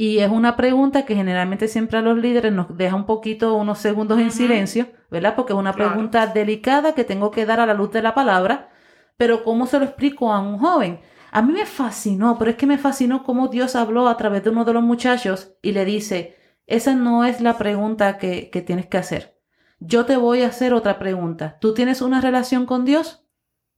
Y 0.00 0.20
es 0.20 0.30
una 0.30 0.56
pregunta 0.56 1.04
que 1.04 1.14
generalmente 1.14 1.68
siempre 1.68 1.98
a 1.98 2.00
los 2.00 2.16
líderes 2.16 2.54
nos 2.54 2.74
deja 2.74 2.96
un 2.96 3.04
poquito, 3.04 3.54
unos 3.54 3.80
segundos 3.80 4.18
en 4.18 4.30
silencio, 4.30 4.86
¿verdad? 5.10 5.34
Porque 5.36 5.52
es 5.52 5.58
una 5.58 5.74
pregunta 5.74 6.26
delicada 6.26 6.94
que 6.94 7.04
tengo 7.04 7.30
que 7.30 7.44
dar 7.44 7.60
a 7.60 7.66
la 7.66 7.74
luz 7.74 7.92
de 7.92 8.00
la 8.00 8.14
palabra, 8.14 8.70
pero 9.18 9.44
¿cómo 9.44 9.66
se 9.66 9.78
lo 9.78 9.84
explico 9.84 10.32
a 10.32 10.40
un 10.40 10.56
joven? 10.56 11.00
A 11.32 11.42
mí 11.42 11.52
me 11.52 11.66
fascinó, 11.66 12.38
pero 12.38 12.50
es 12.50 12.56
que 12.56 12.66
me 12.66 12.78
fascinó 12.78 13.24
cómo 13.24 13.48
Dios 13.48 13.76
habló 13.76 14.08
a 14.08 14.16
través 14.16 14.42
de 14.42 14.48
uno 14.48 14.64
de 14.64 14.72
los 14.72 14.82
muchachos 14.82 15.52
y 15.60 15.72
le 15.72 15.84
dice, 15.84 16.38
esa 16.66 16.94
no 16.94 17.26
es 17.26 17.42
la 17.42 17.58
pregunta 17.58 18.16
que, 18.16 18.48
que 18.48 18.62
tienes 18.62 18.86
que 18.86 18.96
hacer. 18.96 19.38
Yo 19.80 20.06
te 20.06 20.16
voy 20.16 20.44
a 20.44 20.46
hacer 20.46 20.72
otra 20.72 20.98
pregunta. 20.98 21.58
¿Tú 21.60 21.74
tienes 21.74 22.00
una 22.00 22.22
relación 22.22 22.64
con 22.64 22.86
Dios? 22.86 23.26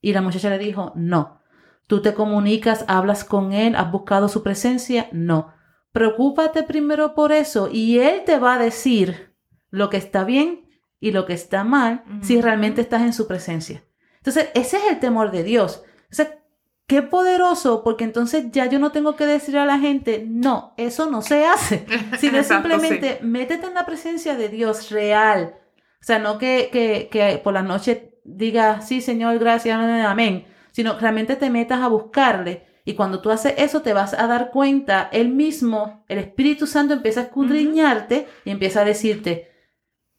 Y 0.00 0.12
la 0.12 0.22
muchacha 0.22 0.50
le 0.50 0.58
dijo, 0.58 0.92
no. 0.94 1.40
¿Tú 1.88 2.00
te 2.00 2.14
comunicas, 2.14 2.84
hablas 2.86 3.24
con 3.24 3.52
Él, 3.52 3.74
has 3.74 3.90
buscado 3.90 4.28
su 4.28 4.44
presencia? 4.44 5.08
No. 5.10 5.60
Preocúpate 5.92 6.62
primero 6.62 7.14
por 7.14 7.32
eso 7.32 7.68
y 7.70 7.98
Él 7.98 8.22
te 8.24 8.38
va 8.38 8.54
a 8.54 8.58
decir 8.58 9.34
lo 9.70 9.90
que 9.90 9.98
está 9.98 10.24
bien 10.24 10.68
y 11.00 11.12
lo 11.12 11.26
que 11.26 11.34
está 11.34 11.64
mal 11.64 12.04
si 12.22 12.40
realmente 12.40 12.80
estás 12.80 13.02
en 13.02 13.12
su 13.12 13.26
presencia. 13.26 13.84
Entonces, 14.16 14.48
ese 14.54 14.76
es 14.78 14.84
el 14.88 15.00
temor 15.00 15.30
de 15.30 15.42
Dios. 15.42 15.82
O 16.10 16.14
sea, 16.14 16.38
qué 16.86 17.02
poderoso, 17.02 17.82
porque 17.82 18.04
entonces 18.04 18.46
ya 18.52 18.66
yo 18.66 18.78
no 18.78 18.92
tengo 18.92 19.16
que 19.16 19.26
decir 19.26 19.58
a 19.58 19.66
la 19.66 19.78
gente, 19.78 20.24
no, 20.26 20.74
eso 20.76 21.10
no 21.10 21.20
se 21.22 21.44
hace, 21.44 21.86
sino 22.18 22.42
simplemente 22.42 23.18
métete 23.22 23.66
en 23.66 23.74
la 23.74 23.84
presencia 23.84 24.36
de 24.36 24.48
Dios 24.48 24.90
real. 24.90 25.56
O 26.00 26.04
sea, 26.04 26.18
no 26.18 26.38
que, 26.38 26.70
que, 26.72 27.08
que 27.10 27.40
por 27.42 27.54
la 27.54 27.62
noche 27.62 28.18
diga, 28.24 28.80
sí, 28.80 29.00
Señor, 29.00 29.38
gracias, 29.38 29.78
amén, 29.78 30.46
sino 30.70 30.98
realmente 30.98 31.36
te 31.36 31.50
metas 31.50 31.80
a 31.80 31.88
buscarle 31.88 32.66
y 32.84 32.94
cuando 32.94 33.20
tú 33.20 33.30
haces 33.30 33.54
eso, 33.58 33.82
te 33.82 33.92
vas 33.92 34.14
a 34.14 34.26
dar 34.26 34.50
cuenta, 34.50 35.08
él 35.12 35.28
mismo, 35.28 36.04
el 36.08 36.18
Espíritu 36.18 36.66
Santo 36.66 36.94
empieza 36.94 37.20
a 37.20 37.24
escudriñarte 37.24 38.26
y 38.44 38.50
empieza 38.50 38.80
a 38.80 38.84
decirte, 38.84 39.52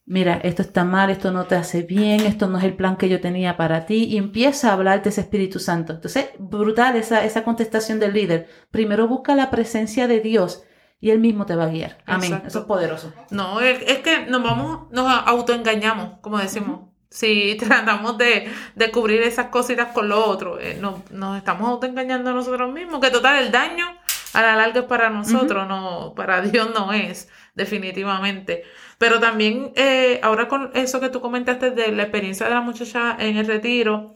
mira, 0.06 0.39
esto 0.43 0.62
está 0.62 0.86
mal, 0.86 1.10
esto 1.10 1.32
no 1.32 1.45
te 1.45 1.56
hace 1.56 1.82
bien, 1.82 2.21
esto 2.21 2.47
no 2.47 2.58
es 2.58 2.63
el 2.63 2.76
plan 2.76 2.95
que 2.95 3.10
yo 3.10 3.19
tenía 3.19 3.58
para 3.58 3.86
ti, 3.86 4.06
y 4.06 4.17
empieza 4.17 4.69
a 4.69 4.73
hablarte 4.73 5.10
ese 5.10 5.21
Espíritu 5.21 5.60
Santo. 5.60 5.93
Entonces, 5.93 6.30
brutal 6.39 6.95
esa, 6.95 7.26
esa 7.26 7.43
contestación 7.43 7.99
del 7.99 8.13
líder. 8.13 8.47
Primero 8.71 9.08
busca 9.08 9.36
la 9.36 9.49
presencia 9.49 10.08
de 10.08 10.21
Dios 10.21 10.63
y 10.99 11.12
Él 11.12 11.19
mismo 11.19 11.45
te 11.45 11.56
va 11.56 11.65
a 11.65 11.69
guiar. 11.69 11.97
Amén. 12.06 12.41
Eso 12.45 12.60
es 12.60 12.65
poderoso. 12.65 13.12
No, 13.30 13.60
es, 13.60 13.82
es, 13.88 13.99
que 13.99 14.26
nos 14.26 14.41
vamos, 14.41 14.89
nos 14.91 15.06
autoengañamos, 15.26 16.19
como 16.21 16.38
decimos. 16.38 16.93
Si 17.13 17.56
tratamos 17.60 18.17
de, 18.17 18.52
de, 18.73 18.91
cubrir 18.91 19.21
esas 19.21 19.47
cositas 19.47 19.89
con 19.93 20.10
lo 20.10 20.26
otro, 20.26 20.60
eh, 20.60 20.78
no, 20.82 21.04
nos 21.12 21.38
estamos 21.38 21.69
autoengañando 21.69 22.32
a 22.32 22.34
nosotros 22.34 22.73
mismos, 22.73 22.99
que 23.02 23.12
total 23.12 23.43
el 23.43 23.52
daño 23.52 23.86
a 24.34 24.41
la 24.41 24.56
larga 24.56 24.80
es 24.80 24.86
para 24.88 25.12
nosotros, 25.12 25.67
no, 25.67 26.13
para 26.15 26.41
Dios 26.41 26.71
no 26.73 26.91
es, 26.91 27.30
definitivamente. 27.54 28.63
Pero 28.97 29.19
también, 29.19 29.73
eh, 29.76 30.19
ahora 30.23 30.47
con 30.47 30.71
eso 30.73 30.99
que 30.99 31.10
tú 31.10 31.21
comentaste 31.21 31.69
de 31.69 31.91
la 31.91 32.04
experiencia 32.04 32.47
de 32.47 32.56
la 32.56 32.62
muchacha 32.62 33.15
en 33.19 33.38
el 33.38 33.45
retiro, 33.45 34.15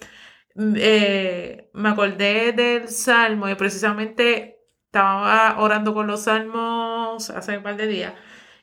mm, 0.56 0.74
eh, 0.78 1.70
me 1.74 1.90
acordé 1.90 2.52
del 2.54 2.90
salmo 2.90 3.48
y 3.48 3.54
precisamente 3.54 4.58
estaba 4.86 5.60
orando 5.60 5.94
con 5.94 6.08
los 6.08 6.24
salmos 6.24 7.30
hace 7.30 7.58
un 7.58 7.64
par 7.64 7.78
de 7.78 7.86
días. 7.86 8.14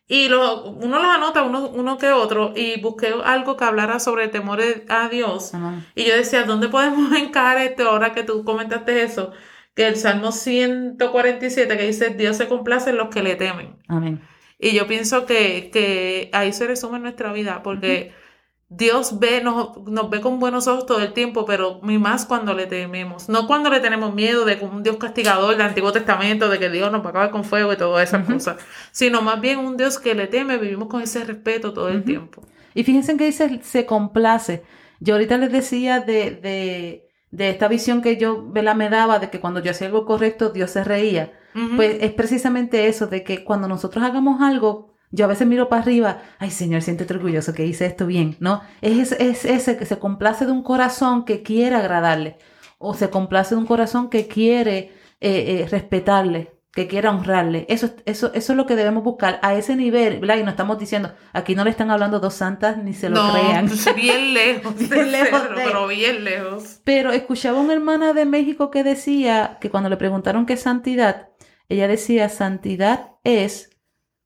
Y 0.06 0.28
lo, 0.28 0.64
uno 0.64 0.98
los 0.98 1.08
anota, 1.08 1.42
uno, 1.42 1.68
uno 1.68 1.96
que 1.96 2.10
otro, 2.10 2.52
y 2.54 2.80
busqué 2.80 3.14
algo 3.24 3.56
que 3.56 3.64
hablara 3.64 3.98
sobre 3.98 4.24
el 4.24 4.30
temor 4.30 4.60
a 4.88 5.08
Dios. 5.08 5.52
Y 5.94 6.04
yo 6.04 6.14
decía, 6.14 6.44
¿dónde 6.44 6.68
podemos 6.68 7.12
encajar 7.18 7.58
esto 7.58 7.88
ahora 7.88 8.12
que 8.12 8.22
tú 8.22 8.44
comentaste 8.44 9.02
eso? 9.02 9.32
Que 9.74 9.86
el 9.88 9.96
Salmo 9.96 10.30
147 10.30 11.76
que 11.76 11.86
dice, 11.86 12.10
Dios 12.10 12.36
se 12.36 12.48
complace 12.48 12.90
en 12.90 12.98
los 12.98 13.08
que 13.08 13.22
le 13.22 13.34
temen. 13.34 13.76
Amén. 13.88 14.20
Y 14.58 14.72
yo 14.72 14.86
pienso 14.86 15.26
que, 15.26 15.70
que 15.72 16.30
ahí 16.32 16.52
se 16.52 16.66
resume 16.66 16.98
nuestra 16.98 17.32
vida, 17.32 17.62
porque 17.62 18.12
Dios 18.76 19.20
ve, 19.20 19.40
nos, 19.40 19.76
nos, 19.86 20.10
ve 20.10 20.20
con 20.20 20.40
buenos 20.40 20.66
ojos 20.66 20.86
todo 20.86 21.00
el 21.00 21.12
tiempo, 21.12 21.44
pero 21.44 21.78
muy 21.82 21.98
más 21.98 22.26
cuando 22.26 22.54
le 22.54 22.66
tememos. 22.66 23.28
No 23.28 23.46
cuando 23.46 23.70
le 23.70 23.80
tenemos 23.80 24.14
miedo 24.14 24.44
de 24.44 24.58
que 24.58 24.64
un 24.64 24.82
Dios 24.82 24.96
castigador 24.96 25.50
del 25.52 25.60
Antiguo 25.60 25.92
Testamento, 25.92 26.48
de 26.48 26.58
que 26.58 26.70
Dios 26.70 26.90
nos 26.90 27.02
va 27.02 27.06
a 27.06 27.10
acabar 27.10 27.30
con 27.30 27.44
fuego 27.44 27.72
y 27.72 27.76
todas 27.76 28.08
esas 28.08 28.26
cosas, 28.26 28.56
sino 28.90 29.22
más 29.22 29.40
bien 29.40 29.60
un 29.60 29.76
Dios 29.76 29.98
que 29.98 30.14
le 30.14 30.26
teme, 30.26 30.58
vivimos 30.58 30.88
con 30.88 31.02
ese 31.02 31.24
respeto 31.24 31.72
todo 31.72 31.88
el 31.88 32.02
tiempo. 32.04 32.42
Y 32.74 32.82
fíjense 32.82 33.16
que 33.16 33.26
dice, 33.26 33.60
se 33.62 33.86
complace. 33.86 34.64
Yo 34.98 35.14
ahorita 35.14 35.38
les 35.38 35.52
decía 35.52 36.00
de, 36.00 36.32
de, 36.32 37.08
de 37.30 37.50
esta 37.50 37.68
visión 37.68 38.02
que 38.02 38.16
yo 38.16 38.42
me 38.42 38.88
daba, 38.90 39.20
de 39.20 39.30
que 39.30 39.40
cuando 39.40 39.60
yo 39.60 39.70
hacía 39.70 39.86
algo 39.86 40.04
correcto, 40.04 40.50
Dios 40.50 40.72
se 40.72 40.82
reía. 40.82 41.32
Pues 41.76 41.98
es 42.00 42.12
precisamente 42.12 42.88
eso, 42.88 43.06
de 43.06 43.22
que 43.22 43.44
cuando 43.44 43.68
nosotros 43.68 44.02
hagamos 44.02 44.42
algo, 44.42 44.93
yo 45.14 45.26
a 45.26 45.28
veces 45.28 45.46
miro 45.46 45.68
para 45.68 45.82
arriba, 45.82 46.22
ay 46.38 46.50
Señor, 46.50 46.82
siéntete 46.82 47.14
orgulloso 47.14 47.54
que 47.54 47.64
hice 47.64 47.86
esto 47.86 48.06
bien, 48.06 48.36
¿no? 48.40 48.62
Es, 48.80 49.12
es 49.12 49.44
ese 49.44 49.76
que 49.76 49.86
se 49.86 49.98
complace 49.98 50.44
de 50.44 50.52
un 50.52 50.62
corazón 50.62 51.24
que 51.24 51.42
quiere 51.42 51.76
agradarle, 51.76 52.36
o 52.78 52.94
se 52.94 53.10
complace 53.10 53.54
de 53.54 53.60
un 53.60 53.66
corazón 53.66 54.10
que 54.10 54.26
quiere 54.26 54.92
eh, 55.20 55.60
eh, 55.60 55.68
respetarle, 55.70 56.52
que 56.72 56.88
quiera 56.88 57.10
honrarle. 57.10 57.64
Eso, 57.68 57.90
eso, 58.04 58.32
eso 58.34 58.52
es 58.52 58.56
lo 58.56 58.66
que 58.66 58.74
debemos 58.74 59.04
buscar 59.04 59.38
a 59.42 59.54
ese 59.54 59.76
nivel, 59.76 60.18
¿verdad? 60.18 60.38
Y 60.38 60.42
no 60.42 60.50
estamos 60.50 60.78
diciendo, 60.80 61.12
aquí 61.32 61.54
no 61.54 61.62
le 61.62 61.70
están 61.70 61.92
hablando 61.92 62.18
dos 62.18 62.34
santas 62.34 62.76
ni 62.78 62.92
se 62.92 63.08
lo 63.08 63.22
no, 63.22 63.32
crean. 63.32 63.70
Bien 63.96 64.34
lejos, 64.34 64.76
bien 64.90 65.12
lejos 65.12 65.42
pero 65.54 65.86
bien 65.86 66.24
lejos. 66.24 66.80
Pero 66.82 67.12
escuchaba 67.12 67.60
una 67.60 67.74
hermana 67.74 68.12
de 68.12 68.24
México 68.24 68.72
que 68.72 68.82
decía 68.82 69.58
que 69.60 69.70
cuando 69.70 69.88
le 69.88 69.96
preguntaron 69.96 70.44
qué 70.44 70.54
es 70.54 70.62
santidad, 70.62 71.28
ella 71.68 71.86
decía, 71.86 72.28
santidad 72.28 73.12
es 73.22 73.70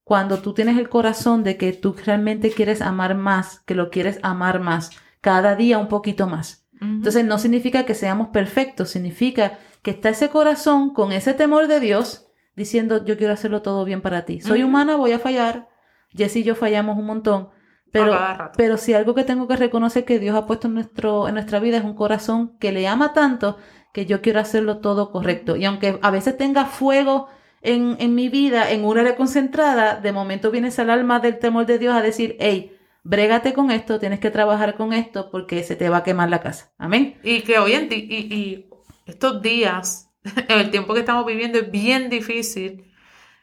cuando 0.09 0.39
tú 0.39 0.55
tienes 0.55 0.79
el 0.79 0.89
corazón 0.89 1.45
de 1.45 1.59
que 1.59 1.75
tú 1.75 1.95
realmente 2.03 2.51
quieres 2.51 2.81
amar 2.81 3.15
más, 3.15 3.61
que 3.67 3.75
lo 3.75 3.91
quieres 3.91 4.19
amar 4.23 4.59
más, 4.59 4.91
cada 5.21 5.55
día 5.55 5.77
un 5.77 5.89
poquito 5.89 6.27
más. 6.27 6.67
Entonces 6.81 7.27
no 7.27 7.37
significa 7.39 7.85
que 7.85 7.93
seamos 7.93 8.29
perfectos, 8.29 8.89
significa 8.89 9.59
que 9.83 9.91
está 9.91 10.09
ese 10.09 10.31
corazón 10.31 10.95
con 10.95 11.13
ese 11.13 11.35
temor 11.35 11.69
de 11.69 11.81
Dios 11.81 12.27
diciendo 12.57 13.05
yo 13.05 13.19
quiero 13.19 13.35
hacerlo 13.35 13.61
todo 13.61 13.85
bien 13.85 14.01
para 14.01 14.25
ti. 14.25 14.41
Soy 14.41 14.63
humana, 14.63 14.97
voy 14.97 15.13
a 15.13 15.19
fallar. 15.19 15.69
Jess 16.17 16.37
y 16.37 16.43
yo 16.43 16.55
fallamos 16.55 16.97
un 16.97 17.05
montón. 17.05 17.51
Pero, 17.93 18.19
pero 18.57 18.79
si 18.79 18.95
algo 18.95 19.15
que 19.15 19.25
tengo 19.25 19.47
que 19.47 19.57
reconocer 19.57 20.07
que 20.07 20.19
Dios 20.19 20.35
ha 20.35 20.47
puesto 20.47 20.69
en, 20.69 20.75
nuestro, 20.75 21.29
en 21.29 21.35
nuestra 21.35 21.61
vida 21.61 21.77
es 21.77 21.85
un 21.85 21.95
corazón 21.95 22.57
que 22.59 22.73
le 22.73 22.89
ama 22.89 23.13
tanto 23.13 23.59
que 23.93 24.07
yo 24.07 24.23
quiero 24.23 24.41
hacerlo 24.41 24.79
todo 24.79 25.11
correcto. 25.11 25.55
Y 25.57 25.67
aunque 25.67 25.99
a 26.01 26.11
veces 26.11 26.39
tenga 26.39 26.65
fuego 26.65 27.29
en, 27.63 27.97
en 28.01 28.15
mi 28.15 28.29
vida, 28.29 28.71
en 28.71 28.85
una 28.85 29.01
área 29.01 29.17
concentrada, 29.17 29.97
de 29.97 30.13
momento 30.13 30.51
vienes 30.51 30.79
al 30.79 30.91
alma 30.91 31.21
del 31.21 31.39
temor 31.39 31.67
de 31.67 31.79
Dios 31.79 31.95
a 31.95 32.03
decir, 32.03 32.37
hey, 32.41 32.77
brégate 33.03 33.53
con 33.53 33.71
esto, 33.71 33.99
tienes 33.99 34.21
que 34.21 34.31
trabajar 34.31 34.77
con 34.77 34.93
esto 34.93 35.31
porque 35.31 35.63
se 35.65 35.77
te 35.77 35.89
va 35.89 35.99
a 35.99 36.03
quemar 36.03 36.29
la 36.29 36.41
casa. 36.41 36.73
Amén. 36.79 37.19
Y 37.23 37.43
que 37.43 37.59
hoy 37.59 37.73
en 37.73 37.89
día, 37.89 38.05
y, 38.05 38.35
y 38.35 38.71
estos 39.07 39.43
días, 39.43 40.11
el 40.49 40.71
tiempo 40.71 40.95
que 40.95 41.01
estamos 41.01 41.27
viviendo 41.27 41.59
es 41.59 41.71
bien 41.71 42.11
difícil 42.11 42.85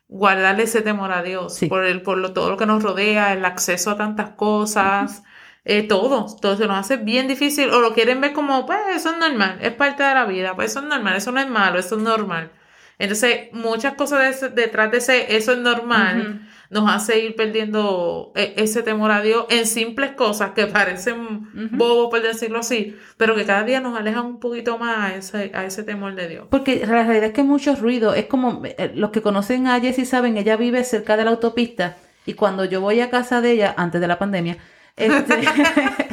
guardarle 0.08 0.64
ese 0.64 0.82
temor 0.82 1.12
a 1.12 1.24
Dios 1.24 1.60
por, 1.68 1.84
el, 1.86 2.02
por 2.02 2.18
lo, 2.18 2.34
todo 2.34 2.50
lo 2.52 2.58
que 2.58 2.66
nos 2.66 2.84
rodea, 2.84 3.34
el 3.34 3.44
acceso 3.46 3.92
a 3.92 3.98
tantas 3.98 4.32
cosas. 4.32 5.24
Eh, 5.68 5.82
todo, 5.82 6.28
todo 6.40 6.56
se 6.58 6.68
nos 6.68 6.78
hace 6.78 6.98
bien 6.98 7.28
difícil 7.28 7.72
o 7.72 7.82
lo 7.82 7.94
quieren 7.94 8.22
ver 8.22 8.34
como, 8.34 8.68
pues 8.68 8.80
eso 8.94 9.10
es 9.10 9.18
normal, 9.18 9.58
es 9.62 9.74
parte 9.74 10.04
de 10.04 10.14
la 10.14 10.26
vida, 10.26 10.56
pues 10.56 10.70
eso 10.70 10.80
es 10.82 10.86
normal, 10.86 11.16
eso 11.16 11.32
no 11.32 11.40
es 11.40 11.50
malo, 11.50 11.80
eso 11.80 11.96
es 11.96 12.04
normal. 12.04 12.52
Entonces, 12.98 13.50
muchas 13.52 13.96
cosas 13.96 14.56
detrás 14.56 14.92
de 14.92 14.98
ese, 15.00 15.36
eso 15.36 15.52
es 15.52 15.58
normal, 15.58 16.48
nos 16.70 16.90
hace 16.90 17.20
ir 17.20 17.36
perdiendo 17.36 18.32
e, 18.36 18.54
ese 18.58 18.84
temor 18.84 19.12
a 19.12 19.22
Dios 19.22 19.46
en 19.50 19.68
simples 19.68 20.12
cosas 20.12 20.52
que 20.52 20.68
parecen 20.68 21.50
bobos, 21.72 22.10
por 22.10 22.22
decirlo 22.22 22.60
así, 22.60 22.96
pero 23.18 23.36
que 23.36 23.46
cada 23.46 23.64
día 23.64 23.82
nos 23.82 24.00
alejan 24.00 24.26
un 24.26 24.40
poquito 24.40 24.78
más 24.78 24.98
a 24.98 25.16
ese, 25.16 25.52
a 25.54 25.66
ese 25.66 25.84
temor 25.84 26.16
de 26.16 26.30
Dios. 26.30 26.48
Porque 26.50 26.86
la 26.86 27.04
realidad 27.04 27.26
es 27.26 27.34
que 27.34 27.42
hay 27.42 27.48
mucho 27.48 27.76
ruido, 27.76 28.14
es 28.14 28.28
como 28.28 28.62
eh, 28.64 28.92
los 28.96 29.12
que 29.12 29.22
conocen 29.22 29.68
a 29.68 29.80
Jessie 29.82 30.06
saben, 30.06 30.38
ella 30.38 30.56
vive 30.56 30.84
cerca 30.84 31.18
de 31.18 31.26
la 31.26 31.32
autopista 31.32 31.98
y 32.26 32.34
cuando 32.34 32.64
yo 32.64 32.80
voy 32.80 33.02
a 33.02 33.10
casa 33.10 33.42
de 33.42 33.52
ella, 33.52 33.74
antes 33.78 34.00
de 34.00 34.08
la 34.08 34.18
pandemia, 34.18 34.58
este, 34.96 35.34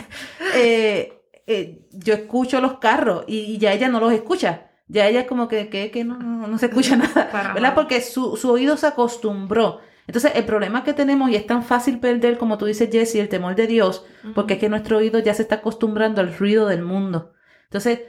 eh, 0.57 1.13
eh, 1.47 1.79
yo 1.93 2.15
escucho 2.15 2.61
los 2.61 2.79
carros 2.79 3.25
y, 3.29 3.39
y 3.39 3.59
ya 3.59 3.73
ella 3.73 3.89
no 3.89 4.01
los 4.01 4.13
escucha 4.13 4.72
ya 4.93 5.09
ella 5.09 5.27
como 5.27 5.49
que, 5.49 5.71
que, 5.71 5.91
que 5.91 6.05
no, 6.05 6.19
no, 6.19 6.59
se 6.59 6.67
escucha 6.67 6.97
nada, 6.97 7.53
¿verdad? 7.55 7.75
Porque 7.75 8.03
su, 8.03 8.37
su, 8.37 8.51
oído 8.51 8.77
se 8.77 8.87
acostumbró. 8.87 9.81
Entonces, 10.07 10.33
el 10.35 10.45
problema 10.45 10.85
que 10.85 10.93
tenemos, 10.93 11.31
y 11.31 11.37
es 11.37 11.47
tan 11.47 11.63
fácil 11.63 11.99
perder, 11.99 12.37
como 12.37 12.59
tú 12.59 12.67
dices, 12.67 12.91
Jesse, 12.93 13.15
el 13.17 13.31
temor 13.31 13.55
de 13.55 13.67
Dios, 13.67 14.05
porque 14.35 14.55
es 14.55 14.61
que 14.61 14.69
nuestro 14.69 14.99
oído 14.99 15.19
ya 15.21 15.33
se 15.33 15.43
está 15.43 15.57
acostumbrando 15.57 16.21
al 16.21 16.37
ruido 16.37 16.67
del 16.67 16.83
mundo. 16.83 17.33
Entonces, 17.65 18.01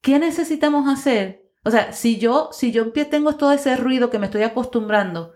¿qué 0.00 0.18
necesitamos 0.18 0.88
hacer? 0.88 1.52
O 1.62 1.70
sea, 1.70 1.92
si 1.92 2.18
yo, 2.18 2.48
si 2.50 2.72
yo 2.72 2.90
tengo 2.90 3.36
todo 3.36 3.52
ese 3.52 3.76
ruido 3.76 4.10
que 4.10 4.18
me 4.18 4.26
estoy 4.26 4.42
acostumbrando, 4.42 5.34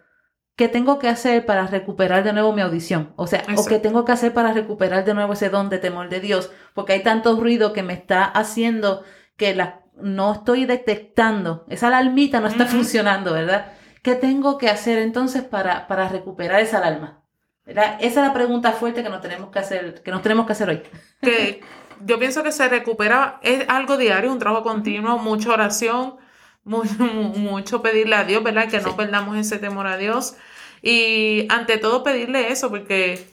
¿qué 0.56 0.66
tengo 0.66 0.98
que 0.98 1.08
hacer 1.08 1.46
para 1.46 1.68
recuperar 1.68 2.24
de 2.24 2.32
nuevo 2.32 2.52
mi 2.52 2.62
audición? 2.62 3.12
O 3.14 3.28
sea, 3.28 3.44
o 3.56 3.64
qué 3.66 3.78
tengo 3.78 4.04
que 4.04 4.12
hacer 4.12 4.34
para 4.34 4.52
recuperar 4.52 5.04
de 5.04 5.14
nuevo 5.14 5.34
ese 5.34 5.48
don 5.48 5.68
de 5.68 5.78
temor 5.78 6.08
de 6.08 6.18
Dios, 6.18 6.50
porque 6.74 6.94
hay 6.94 7.04
tanto 7.04 7.38
ruido 7.38 7.72
que 7.72 7.84
me 7.84 7.92
está 7.92 8.24
haciendo 8.24 9.04
que 9.36 9.54
la, 9.54 9.82
no 10.00 10.32
estoy 10.32 10.64
detectando, 10.64 11.64
esa 11.68 11.88
alarmita 11.88 12.40
no 12.40 12.48
está 12.48 12.66
funcionando, 12.66 13.32
¿verdad? 13.32 13.72
¿Qué 14.02 14.14
tengo 14.14 14.58
que 14.58 14.68
hacer 14.68 14.98
entonces 14.98 15.42
para, 15.42 15.86
para 15.86 16.08
recuperar 16.08 16.60
esa 16.60 16.78
alarma? 16.78 17.24
¿verdad? 17.68 17.98
Esa 18.00 18.22
es 18.22 18.26
la 18.28 18.32
pregunta 18.32 18.72
fuerte 18.72 19.02
que 19.02 19.10
nos 19.10 19.20
tenemos 19.20 19.50
que 19.50 19.58
hacer, 19.58 20.02
que 20.02 20.10
nos 20.10 20.22
tenemos 20.22 20.46
que 20.46 20.52
hacer 20.52 20.70
hoy. 20.70 20.82
Que 21.20 21.60
yo 22.04 22.18
pienso 22.18 22.42
que 22.42 22.50
se 22.50 22.66
recupera, 22.68 23.38
es 23.42 23.68
algo 23.68 23.96
diario, 23.98 24.32
un 24.32 24.38
trabajo 24.38 24.62
continuo, 24.62 25.18
mucha 25.18 25.52
oración, 25.52 26.16
mucho, 26.64 26.94
mucho 27.04 27.82
pedirle 27.82 28.16
a 28.16 28.24
Dios, 28.24 28.42
¿verdad? 28.42 28.68
Que 28.68 28.80
no 28.80 28.96
perdamos 28.96 29.36
ese 29.36 29.58
temor 29.58 29.86
a 29.86 29.98
Dios. 29.98 30.36
Y 30.80 31.46
ante 31.50 31.76
todo 31.76 32.02
pedirle 32.02 32.52
eso, 32.52 32.70
porque 32.70 33.28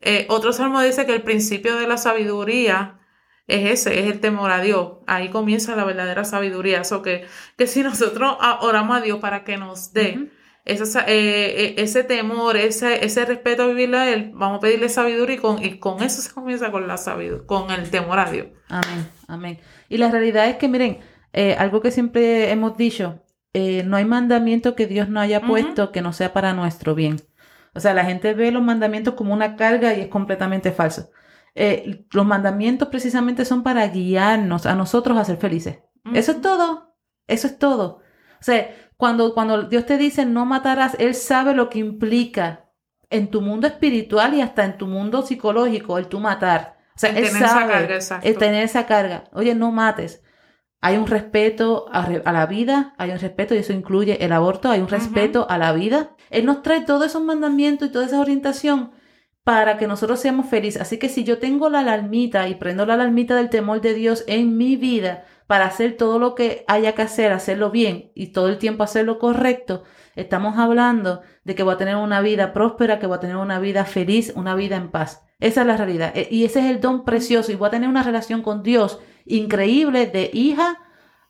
eh, 0.00 0.26
otro 0.28 0.52
salmo 0.52 0.80
dice 0.82 1.04
que 1.04 1.14
el 1.14 1.22
principio 1.22 1.76
de 1.76 1.88
la 1.88 1.96
sabiduría 1.96 2.99
es 3.46 3.70
ese, 3.70 4.00
es 4.00 4.06
el 4.06 4.20
temor 4.20 4.50
a 4.50 4.60
Dios. 4.60 4.98
Ahí 5.06 5.28
comienza 5.28 5.76
la 5.76 5.84
verdadera 5.84 6.24
sabiduría. 6.24 6.80
Eso 6.80 7.02
que, 7.02 7.26
que 7.56 7.66
si 7.66 7.82
nosotros 7.82 8.36
oramos 8.60 8.96
a 8.96 9.00
Dios 9.00 9.18
para 9.20 9.44
que 9.44 9.56
nos 9.56 9.92
dé 9.92 10.30
ese, 10.64 10.98
eh, 11.00 11.04
eh, 11.08 11.74
ese 11.78 12.04
temor, 12.04 12.56
ese, 12.56 13.04
ese 13.04 13.24
respeto 13.24 13.64
a 13.64 13.66
vivirle 13.66 13.98
a 13.98 14.12
Él, 14.12 14.30
vamos 14.34 14.58
a 14.58 14.60
pedirle 14.60 14.88
sabiduría 14.88 15.36
y 15.36 15.38
con, 15.38 15.64
y 15.64 15.78
con 15.78 16.02
eso 16.02 16.22
se 16.22 16.32
comienza 16.32 16.70
con 16.70 16.86
la 16.86 16.96
sabiduría, 16.96 17.46
con 17.46 17.70
el 17.70 17.90
temor 17.90 18.18
a 18.18 18.30
Dios. 18.30 18.48
Amén, 18.68 19.08
amén. 19.26 19.58
Y 19.88 19.98
la 19.98 20.10
realidad 20.10 20.48
es 20.48 20.56
que, 20.56 20.68
miren, 20.68 21.00
eh, 21.32 21.56
algo 21.58 21.80
que 21.80 21.90
siempre 21.90 22.50
hemos 22.50 22.76
dicho, 22.76 23.22
no 23.52 23.96
hay 23.96 24.04
mandamiento 24.04 24.76
que 24.76 24.86
Dios 24.86 25.08
no 25.08 25.18
haya 25.18 25.40
puesto 25.40 25.90
que 25.90 26.02
no 26.02 26.12
sea 26.12 26.32
para 26.32 26.52
nuestro 26.52 26.94
bien. 26.94 27.16
O 27.74 27.80
sea, 27.80 27.94
la 27.94 28.04
gente 28.04 28.32
ve 28.34 28.52
los 28.52 28.62
mandamientos 28.62 29.14
como 29.14 29.34
una 29.34 29.56
carga 29.56 29.94
y 29.94 30.02
es 30.02 30.08
completamente 30.08 30.70
falso. 30.70 31.10
Eh, 31.54 32.06
los 32.12 32.26
mandamientos 32.26 32.88
precisamente 32.88 33.44
son 33.44 33.62
para 33.62 33.86
guiarnos 33.88 34.66
a 34.66 34.74
nosotros 34.74 35.18
a 35.18 35.24
ser 35.24 35.36
felices. 35.36 35.80
Eso 36.14 36.32
es 36.32 36.40
todo. 36.40 36.96
Eso 37.26 37.46
es 37.46 37.58
todo. 37.58 38.00
O 38.40 38.42
sea, 38.42 38.74
cuando, 38.96 39.34
cuando 39.34 39.64
Dios 39.64 39.86
te 39.86 39.98
dice 39.98 40.26
no 40.26 40.46
matarás, 40.46 40.96
Él 40.98 41.14
sabe 41.14 41.54
lo 41.54 41.70
que 41.70 41.78
implica 41.78 42.70
en 43.10 43.30
tu 43.30 43.40
mundo 43.40 43.66
espiritual 43.66 44.34
y 44.34 44.40
hasta 44.40 44.64
en 44.64 44.78
tu 44.78 44.86
mundo 44.86 45.22
psicológico, 45.22 45.98
el 45.98 46.06
tú 46.06 46.20
matar. 46.20 46.78
O 46.94 46.98
sea, 46.98 47.10
El 47.10 47.18
él 47.18 47.24
tener 47.24 47.42
esa 47.42 47.48
sabe 47.48 47.72
carga, 47.72 47.94
exacto. 47.94 48.28
el 48.28 48.38
tener 48.38 48.64
esa 48.64 48.86
carga. 48.86 49.24
Oye, 49.32 49.54
no 49.54 49.72
mates. 49.72 50.22
Hay 50.82 50.96
un 50.96 51.06
respeto 51.06 51.86
a, 51.92 52.08
la 52.08 52.46
vida, 52.46 52.94
hay 52.96 53.10
un 53.10 53.18
respeto, 53.18 53.54
y 53.54 53.58
eso 53.58 53.74
incluye 53.74 54.24
el 54.24 54.32
aborto, 54.32 54.70
hay 54.70 54.80
un 54.80 54.88
respeto 54.88 55.46
a 55.50 55.58
la 55.58 55.72
vida. 55.72 56.16
Él 56.30 56.46
nos 56.46 56.62
trae 56.62 56.80
todos 56.82 57.04
esos 57.04 57.22
mandamientos 57.22 57.88
y 57.88 57.92
toda 57.92 58.06
esa 58.06 58.20
orientación 58.20 58.92
para 59.44 59.78
que 59.78 59.86
nosotros 59.86 60.20
seamos 60.20 60.46
felices. 60.46 60.80
Así 60.82 60.98
que 60.98 61.08
si 61.08 61.24
yo 61.24 61.38
tengo 61.38 61.70
la 61.70 61.80
alarmita 61.80 62.48
y 62.48 62.54
prendo 62.56 62.86
la 62.86 62.94
alarmita 62.94 63.36
del 63.36 63.50
temor 63.50 63.80
de 63.80 63.94
Dios 63.94 64.24
en 64.26 64.56
mi 64.56 64.76
vida 64.76 65.24
para 65.46 65.66
hacer 65.66 65.96
todo 65.96 66.18
lo 66.18 66.34
que 66.34 66.64
haya 66.68 66.94
que 66.94 67.02
hacer, 67.02 67.32
hacerlo 67.32 67.70
bien 67.70 68.12
y 68.14 68.28
todo 68.28 68.48
el 68.48 68.58
tiempo 68.58 68.84
hacerlo 68.84 69.18
correcto, 69.18 69.82
estamos 70.14 70.58
hablando 70.58 71.22
de 71.44 71.54
que 71.54 71.62
voy 71.62 71.74
a 71.74 71.78
tener 71.78 71.96
una 71.96 72.20
vida 72.20 72.52
próspera, 72.52 72.98
que 72.98 73.06
voy 73.06 73.16
a 73.16 73.20
tener 73.20 73.36
una 73.36 73.58
vida 73.58 73.84
feliz, 73.84 74.32
una 74.36 74.54
vida 74.54 74.76
en 74.76 74.90
paz. 74.90 75.24
Esa 75.40 75.62
es 75.62 75.66
la 75.66 75.76
realidad. 75.76 76.12
E- 76.14 76.28
Y 76.30 76.44
ese 76.44 76.60
es 76.60 76.66
el 76.66 76.80
don 76.80 77.04
precioso. 77.04 77.50
Y 77.50 77.56
voy 77.56 77.68
a 77.68 77.70
tener 77.70 77.88
una 77.88 78.02
relación 78.02 78.42
con 78.42 78.62
Dios 78.62 79.00
increíble 79.24 80.06
de 80.06 80.30
hija 80.32 80.78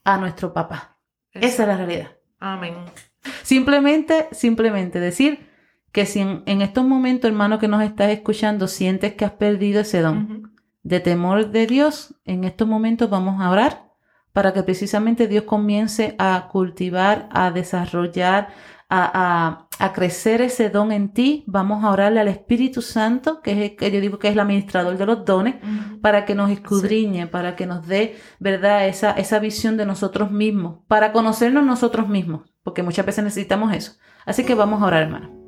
a 0.05 0.19
nuestro 0.19 0.53
papá. 0.53 0.99
Esa 1.33 1.63
es 1.63 1.69
la 1.69 1.77
realidad. 1.77 2.17
Amén. 2.41 2.75
Simplemente, 3.43 4.29
simplemente 4.33 4.99
decir 5.01 5.50
que 5.93 6.07
si 6.07 6.21
en, 6.21 6.43
en 6.47 6.63
estos 6.63 6.85
momentos, 6.85 7.29
hermano, 7.31 7.59
que 7.59 7.69
nos 7.69 7.83
estás 7.83 8.11
escuchando, 8.11 8.69
sientes 8.69 9.15
que 9.15 9.25
has 9.25 9.33
perdido 9.33 9.81
ese 9.81 10.01
don 10.01 10.53
de 10.83 11.01
temor 11.01 11.51
de 11.51 11.67
Dios, 11.67 12.15
en 12.25 12.45
estos 12.45 12.67
momentos 12.69 13.11
vamos 13.11 13.41
a 13.41 13.51
orar 13.51 13.91
para 14.33 14.53
que 14.53 14.63
precisamente 14.63 15.27
Dios 15.27 15.45
comience 15.45 16.15
a 16.19 16.49
cultivar, 16.51 17.29
a 17.33 17.51
desarrollar, 17.51 18.49
a, 18.89 19.67
a- 19.79 19.85
a 19.85 19.93
crecer 19.93 20.41
ese 20.43 20.69
don 20.71 20.93
en 20.93 21.09
ti. 21.13 21.43
Vamos 21.47 21.83
a 21.85 21.91
orarle 21.91 22.21
al 22.21 22.29
Espíritu 22.29 22.83
Santo, 22.83 23.41
que 23.41 23.53
es 23.53 23.71
el 23.71 23.77
que 23.77 23.91
yo 23.91 24.01
digo 24.01 24.19
que 24.19 24.29
es 24.29 24.35
el 24.35 24.41
administrador 24.41 24.97
de 24.99 25.07
los 25.07 25.25
dones, 25.25 25.57
para 26.03 26.25
que 26.27 26.35
nos 26.35 26.51
escudriñe, 26.51 27.27
para 27.27 27.57
que 27.57 27.67
nos 27.67 27.87
dé, 27.87 28.17
¿verdad?, 28.39 28.87
esa, 28.87 29.13
esa 29.13 29.39
visión 29.39 29.77
de 29.77 29.87
nosotros 29.87 30.31
mismos, 30.31 30.79
para 30.87 31.13
conocernos 31.13 31.65
nosotros 31.65 32.09
mismos, 32.09 32.43
porque 32.63 32.83
muchas 32.83 33.07
veces 33.07 33.25
necesitamos 33.25 33.73
eso. 33.75 33.93
Así 34.27 34.45
que 34.45 34.55
vamos 34.55 34.83
a 34.83 34.87
orar, 34.87 35.03
hermano. 35.03 35.40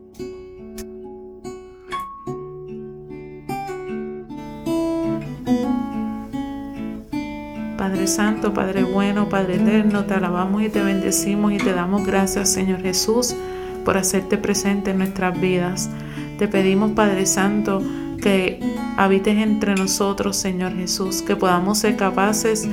Padre 8.03 8.15
Santo, 8.15 8.53
Padre 8.53 8.83
bueno, 8.83 9.29
Padre 9.29 9.55
eterno, 9.55 10.05
te 10.07 10.15
alabamos 10.15 10.61
y 10.61 10.69
te 10.69 10.83
bendecimos 10.83 11.53
y 11.53 11.59
te 11.59 11.73
damos 11.73 12.05
gracias, 12.05 12.53
Señor 12.53 12.83
Jesús, 12.83 13.37
por 13.85 13.97
hacerte 13.97 14.39
presente 14.39 14.91
en 14.91 14.99
nuestras 14.99 15.41
vidas. 15.41 15.89
Te 16.37 16.49
pedimos, 16.49 16.91
Padre 16.91 17.27
Santo, 17.27 17.81
que 18.21 18.59
habites 18.97 19.39
entre 19.39 19.77
nosotros, 19.77 20.37
Señor 20.37 20.75
Jesús, 20.75 21.23
que 21.23 21.37
podamos 21.37 21.79
ser 21.79 21.95
capaces 21.95 22.69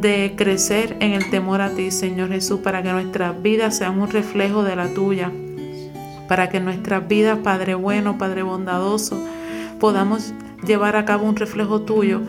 de 0.00 0.34
crecer 0.36 0.96
en 1.00 1.14
el 1.14 1.28
temor 1.30 1.62
a 1.62 1.70
ti, 1.70 1.90
Señor 1.90 2.28
Jesús, 2.28 2.60
para 2.60 2.80
que 2.80 2.92
nuestras 2.92 3.42
vidas 3.42 3.76
sean 3.76 3.98
un 3.98 4.08
reflejo 4.08 4.62
de 4.62 4.76
la 4.76 4.86
tuya, 4.94 5.32
para 6.28 6.48
que 6.48 6.60
nuestras 6.60 7.08
vidas, 7.08 7.40
Padre 7.42 7.74
bueno, 7.74 8.18
Padre 8.18 8.44
bondadoso, 8.44 9.20
podamos 9.80 10.32
llevar 10.64 10.94
a 10.94 11.04
cabo 11.04 11.26
un 11.26 11.34
reflejo 11.34 11.80
tuyo, 11.80 12.20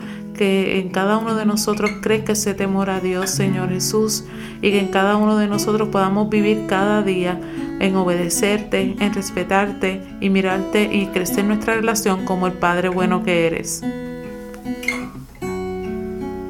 que 0.42 0.80
en 0.80 0.88
cada 0.88 1.18
uno 1.18 1.36
de 1.36 1.46
nosotros 1.46 1.92
crezca 2.02 2.32
ese 2.32 2.52
temor 2.52 2.90
a 2.90 2.98
Dios, 2.98 3.30
Señor 3.30 3.68
Jesús, 3.68 4.24
y 4.60 4.72
que 4.72 4.80
en 4.80 4.88
cada 4.88 5.16
uno 5.16 5.36
de 5.36 5.46
nosotros 5.46 5.90
podamos 5.90 6.30
vivir 6.30 6.66
cada 6.66 7.00
día 7.02 7.40
en 7.78 7.94
obedecerte, 7.94 8.96
en 8.98 9.14
respetarte 9.14 10.02
y 10.20 10.30
mirarte 10.30 10.92
y 10.92 11.06
crecer 11.06 11.44
nuestra 11.44 11.76
relación 11.76 12.24
como 12.24 12.48
el 12.48 12.54
Padre 12.54 12.88
bueno 12.88 13.22
que 13.22 13.46
eres. 13.46 13.84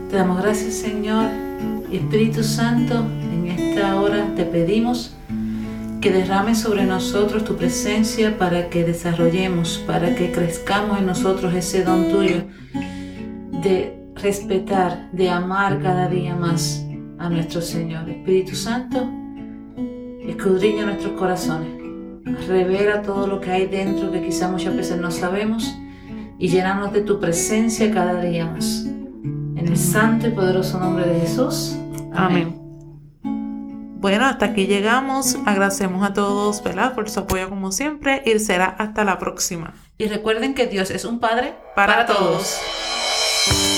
Te 0.09 0.16
damos 0.16 0.42
gracias, 0.42 0.72
Señor. 0.72 1.26
Espíritu 1.92 2.42
Santo, 2.42 3.05
en 3.31 3.48
esta 3.48 4.00
hora 4.00 4.35
te 4.35 4.46
pedimos 4.46 5.14
que 6.00 6.11
derrames 6.11 6.59
sobre 6.61 6.87
nosotros 6.87 7.44
tu 7.44 7.57
presencia 7.57 8.38
para 8.38 8.70
que 8.70 8.85
desarrollemos, 8.85 9.85
para 9.87 10.14
que 10.14 10.33
crezcamos 10.33 10.98
en 10.98 11.05
nosotros 11.05 11.52
ese 11.52 11.85
don 11.85 12.09
tuyo 12.09 12.44
de 13.62 13.96
respetar, 14.16 15.11
de 15.12 15.31
amar 15.31 15.81
cada 15.81 16.09
día 16.09 16.35
más 16.35 16.85
a 17.18 17.31
nuestro 17.31 17.61
Señor. 17.62 18.09
Espíritu 18.11 18.57
Santo, 18.57 19.09
escudriña 20.27 20.85
nuestros 20.85 21.12
corazones, 21.12 21.70
revela 22.48 23.03
todo 23.03 23.27
lo 23.27 23.40
que 23.40 23.51
hay 23.51 23.66
dentro 23.66 24.11
que 24.11 24.22
quizá 24.22 24.48
muchas 24.48 24.77
veces 24.77 25.01
no 25.01 25.11
sabemos 25.11 25.75
y 26.38 26.48
llénanos 26.48 26.92
de 26.92 27.03
tu 27.03 27.20
presencia 27.20 27.92
cada 27.92 28.20
día 28.20 28.46
más. 28.46 28.85
En 28.85 29.68
el 29.68 29.77
santo 29.77 30.27
y 30.27 30.31
poderoso 30.33 30.81
nombre 30.81 31.07
de 31.07 31.20
Jesús. 31.20 31.77
Amén. 32.12 32.59
Bueno, 34.03 34.27
hasta 34.27 34.46
aquí 34.46 34.66
llegamos. 34.66 35.37
Agradecemos 35.46 36.05
a 36.05 36.12
todos, 36.12 36.64
¿verdad? 36.64 36.96
Por 36.96 37.09
su 37.09 37.20
apoyo 37.20 37.48
como 37.48 37.70
siempre 37.70 38.22
y 38.27 38.37
será 38.40 38.64
hasta 38.66 39.05
la 39.05 39.20
próxima. 39.20 39.75
Y 39.98 40.07
recuerden 40.07 40.55
que 40.55 40.66
Dios 40.66 40.90
es 40.90 41.05
un 41.05 41.20
Padre 41.20 41.55
Para 41.77 42.05
todos. 42.05 42.61
thank 43.44 43.66
you 43.66 43.72